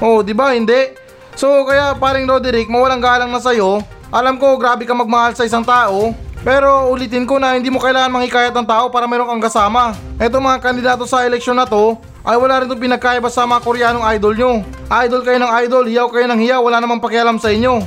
Oh, 0.00 0.24
di 0.24 0.32
ba? 0.32 0.56
Hindi. 0.56 0.96
So, 1.36 1.68
kaya 1.68 1.92
paring 1.92 2.24
Roderick, 2.24 2.72
mawalang 2.72 3.04
galang 3.04 3.28
na 3.28 3.36
sa'yo. 3.36 3.84
Alam 4.08 4.40
ko, 4.40 4.56
grabe 4.56 4.88
ka 4.88 4.96
magmahal 4.96 5.36
sa 5.36 5.44
isang 5.44 5.62
tao. 5.62 6.16
Pero 6.40 6.88
ulitin 6.88 7.28
ko 7.28 7.36
na 7.36 7.52
hindi 7.52 7.68
mo 7.68 7.76
kailangan 7.76 8.08
manghikayat 8.08 8.56
ng 8.56 8.64
tao 8.64 8.88
para 8.88 9.04
meron 9.04 9.28
kang 9.28 9.44
kasama. 9.44 9.92
Eto 10.16 10.40
mga 10.40 10.64
kandidato 10.64 11.04
sa 11.04 11.28
eleksyon 11.28 11.52
na 11.52 11.68
to, 11.68 12.00
ay 12.24 12.32
wala 12.40 12.64
rin 12.64 12.66
itong 12.68 12.80
pinagkaiba 12.80 13.28
sa 13.28 13.44
mga 13.44 13.60
Koreanong 13.60 14.08
idol 14.16 14.32
nyo. 14.32 14.64
Idol 14.88 15.20
kayo 15.20 15.36
ng 15.36 15.52
idol, 15.68 15.84
hiyaw 15.84 16.08
kayo 16.08 16.24
ng 16.32 16.40
hiyaw, 16.40 16.64
wala 16.64 16.80
namang 16.80 17.04
pakialam 17.04 17.36
sa 17.36 17.52
inyo. 17.52 17.76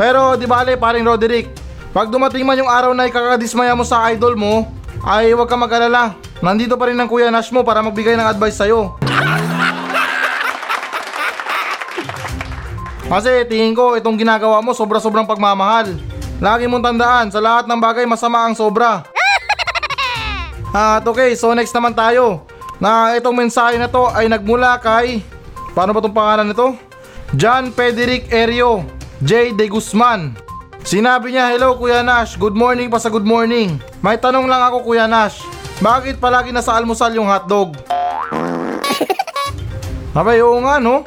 Pero 0.00 0.36
di 0.36 0.44
bale, 0.44 0.76
paring 0.76 1.08
Roderick, 1.08 1.48
pag 1.96 2.12
dumating 2.12 2.44
man 2.44 2.60
yung 2.60 2.68
araw 2.68 2.92
na 2.92 3.08
ikakadismaya 3.08 3.72
mo 3.72 3.88
sa 3.88 4.12
idol 4.12 4.36
mo, 4.36 4.68
ay 5.08 5.32
huwag 5.32 5.48
ka 5.48 5.56
mag-alala. 5.56 6.12
Nandito 6.44 6.76
pa 6.76 6.92
rin 6.92 7.00
ang 7.00 7.08
Kuya 7.08 7.32
Nash 7.32 7.48
mo 7.48 7.64
para 7.64 7.80
magbigay 7.80 8.20
ng 8.20 8.28
advice 8.28 8.60
sa'yo. 8.60 9.00
Kasi 13.08 13.48
tingin 13.48 13.72
ko 13.72 13.96
itong 13.96 14.20
ginagawa 14.20 14.60
mo 14.60 14.76
sobra-sobrang 14.76 15.24
pagmamahal. 15.24 15.96
Lagi 16.44 16.68
mong 16.68 16.84
tandaan, 16.84 17.32
sa 17.32 17.40
lahat 17.40 17.64
ng 17.64 17.80
bagay 17.80 18.04
masama 18.04 18.44
ang 18.44 18.52
sobra. 18.52 19.08
At 20.76 21.00
okay, 21.08 21.32
so 21.32 21.56
next 21.56 21.72
naman 21.72 21.96
tayo. 21.96 22.44
Na 22.76 23.16
itong 23.16 23.40
mensahe 23.40 23.80
na 23.80 23.88
to 23.88 24.12
ay 24.12 24.28
nagmula 24.28 24.76
kay... 24.84 25.24
Paano 25.72 25.96
ba 25.96 26.04
itong 26.04 26.12
pangalan 26.12 26.52
nito? 26.52 26.76
John 27.40 27.72
Federic 27.72 28.28
Erio, 28.28 28.84
J. 29.24 29.56
De 29.56 29.64
Guzman. 29.64 30.36
Sinabi 30.84 31.32
niya, 31.32 31.56
Hello 31.56 31.80
Kuya 31.80 32.04
Nash, 32.04 32.36
good 32.36 32.52
morning 32.52 32.92
pa 32.92 33.00
sa 33.00 33.08
good 33.08 33.24
morning. 33.24 33.80
May 34.04 34.20
tanong 34.20 34.44
lang 34.44 34.60
ako 34.60 34.92
Kuya 34.92 35.08
Nash, 35.08 35.40
bakit 35.82 36.18
palagi 36.22 36.54
nasa 36.54 36.74
almusal 36.74 37.10
yung 37.14 37.26
hotdog? 37.26 37.74
Abay, 40.14 40.38
oo 40.42 40.62
nga 40.62 40.78
no. 40.78 41.02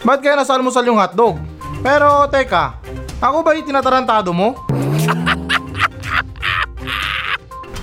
Ba't 0.00 0.24
kaya 0.24 0.38
nasa 0.38 0.56
almusal 0.56 0.86
yung 0.88 0.96
hotdog? 0.96 1.36
Pero 1.84 2.24
teka, 2.32 2.80
ako 3.20 3.44
ba 3.44 3.52
yung 3.52 3.68
tinatarantado 3.68 4.32
mo? 4.32 4.56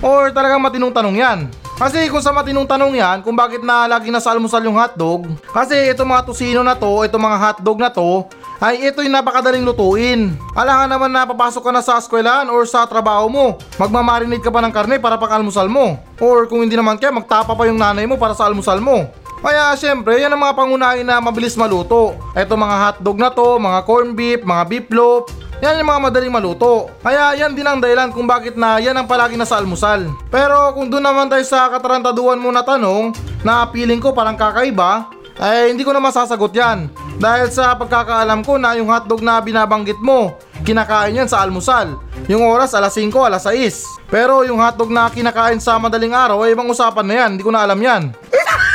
Or 0.02 0.30
talagang 0.34 0.62
matinong 0.62 0.94
tanong 0.94 1.18
yan? 1.18 1.40
Kasi 1.76 2.08
kung 2.08 2.24
sa 2.24 2.32
matinong 2.32 2.64
tanong 2.64 2.96
yan, 2.96 3.18
kung 3.20 3.36
bakit 3.36 3.60
na 3.60 3.84
lagi 3.84 4.08
nasa 4.08 4.32
almusal 4.32 4.64
yung 4.64 4.80
hotdog, 4.80 5.28
kasi 5.52 5.92
itong 5.92 6.08
mga 6.08 6.24
tusino 6.24 6.64
na 6.64 6.72
to, 6.72 7.04
itong 7.04 7.20
mga 7.20 7.38
hotdog 7.38 7.78
na 7.84 7.92
to, 7.92 8.24
ay 8.64 8.88
ito 8.88 9.04
yung 9.04 9.16
napakadaling 9.16 9.68
lutuin. 9.68 10.36
Alangan 10.56 10.88
naman 10.88 11.12
na 11.12 11.28
papasok 11.28 11.64
ka 11.64 11.72
na 11.76 11.84
sa 11.84 12.00
eskwelahan 12.00 12.48
or 12.48 12.64
sa 12.64 12.88
trabaho 12.88 13.28
mo, 13.28 13.46
magmamarinate 13.76 14.44
ka 14.44 14.52
pa 14.52 14.64
ng 14.64 14.72
karne 14.72 14.96
para 15.00 15.20
pang 15.20 15.36
almusal 15.36 15.68
mo. 15.68 16.00
Or 16.24 16.48
kung 16.48 16.64
hindi 16.64 16.80
naman 16.80 16.96
kaya, 16.96 17.12
magtapa 17.12 17.52
pa 17.52 17.68
yung 17.68 17.80
nanay 17.80 18.08
mo 18.08 18.16
para 18.16 18.32
sa 18.32 18.48
almusal 18.48 18.80
mo. 18.80 19.12
Kaya 19.44 19.76
syempre, 19.78 20.18
yan 20.18 20.34
ang 20.34 20.42
mga 20.42 20.58
pangunahin 20.58 21.06
na 21.06 21.22
mabilis 21.22 21.54
maluto. 21.60 22.18
Ito 22.34 22.56
mga 22.56 22.78
hotdog 22.82 23.18
na 23.20 23.30
to, 23.30 23.60
mga 23.62 23.80
corn 23.86 24.10
beef, 24.18 24.42
mga 24.42 24.64
beef 24.66 24.88
loaf, 24.90 25.30
yan 25.62 25.80
yung 25.80 25.90
mga 25.92 26.02
madaling 26.10 26.34
maluto. 26.34 26.90
Kaya 27.00 27.38
yan 27.38 27.54
din 27.54 27.68
ang 27.68 27.80
dahilan 27.80 28.12
kung 28.12 28.28
bakit 28.28 28.60
na 28.60 28.82
yan 28.82 28.96
ang 28.96 29.08
palagi 29.08 29.38
nasa 29.38 29.60
almusal. 29.60 30.10
Pero 30.34 30.74
kung 30.74 30.90
doon 30.90 31.04
naman 31.04 31.30
tayo 31.30 31.44
sa 31.46 31.70
katarantaduan 31.70 32.42
mo 32.42 32.50
na 32.50 32.66
tanong, 32.66 33.14
na 33.46 33.70
feeling 33.70 34.02
ko 34.02 34.12
parang 34.12 34.36
kakaiba, 34.36 35.08
ay 35.40 35.72
hindi 35.72 35.84
ko 35.84 35.92
na 35.92 36.02
masasagot 36.04 36.52
yan. 36.56 36.90
Dahil 37.16 37.48
sa 37.48 37.72
pagkakaalam 37.80 38.44
ko 38.44 38.60
na 38.60 38.76
yung 38.76 38.92
hotdog 38.92 39.24
na 39.24 39.40
binabanggit 39.40 40.00
mo, 40.04 40.36
kinakain 40.68 41.16
yan 41.16 41.32
sa 41.32 41.40
almusal. 41.40 41.96
Yung 42.28 42.44
oras 42.44 42.76
alas 42.76 42.96
5, 43.00 43.08
alas 43.24 43.48
6. 43.48 44.12
Pero 44.12 44.44
yung 44.44 44.60
hotdog 44.60 44.92
na 44.92 45.08
kinakain 45.08 45.64
sa 45.64 45.80
madaling 45.80 46.12
araw 46.12 46.44
ay 46.44 46.52
ibang 46.52 46.68
usapan 46.68 47.06
na 47.08 47.16
yan, 47.24 47.30
hindi 47.36 47.44
ko 47.48 47.52
na 47.56 47.64
alam 47.64 47.80
yan. 47.80 48.12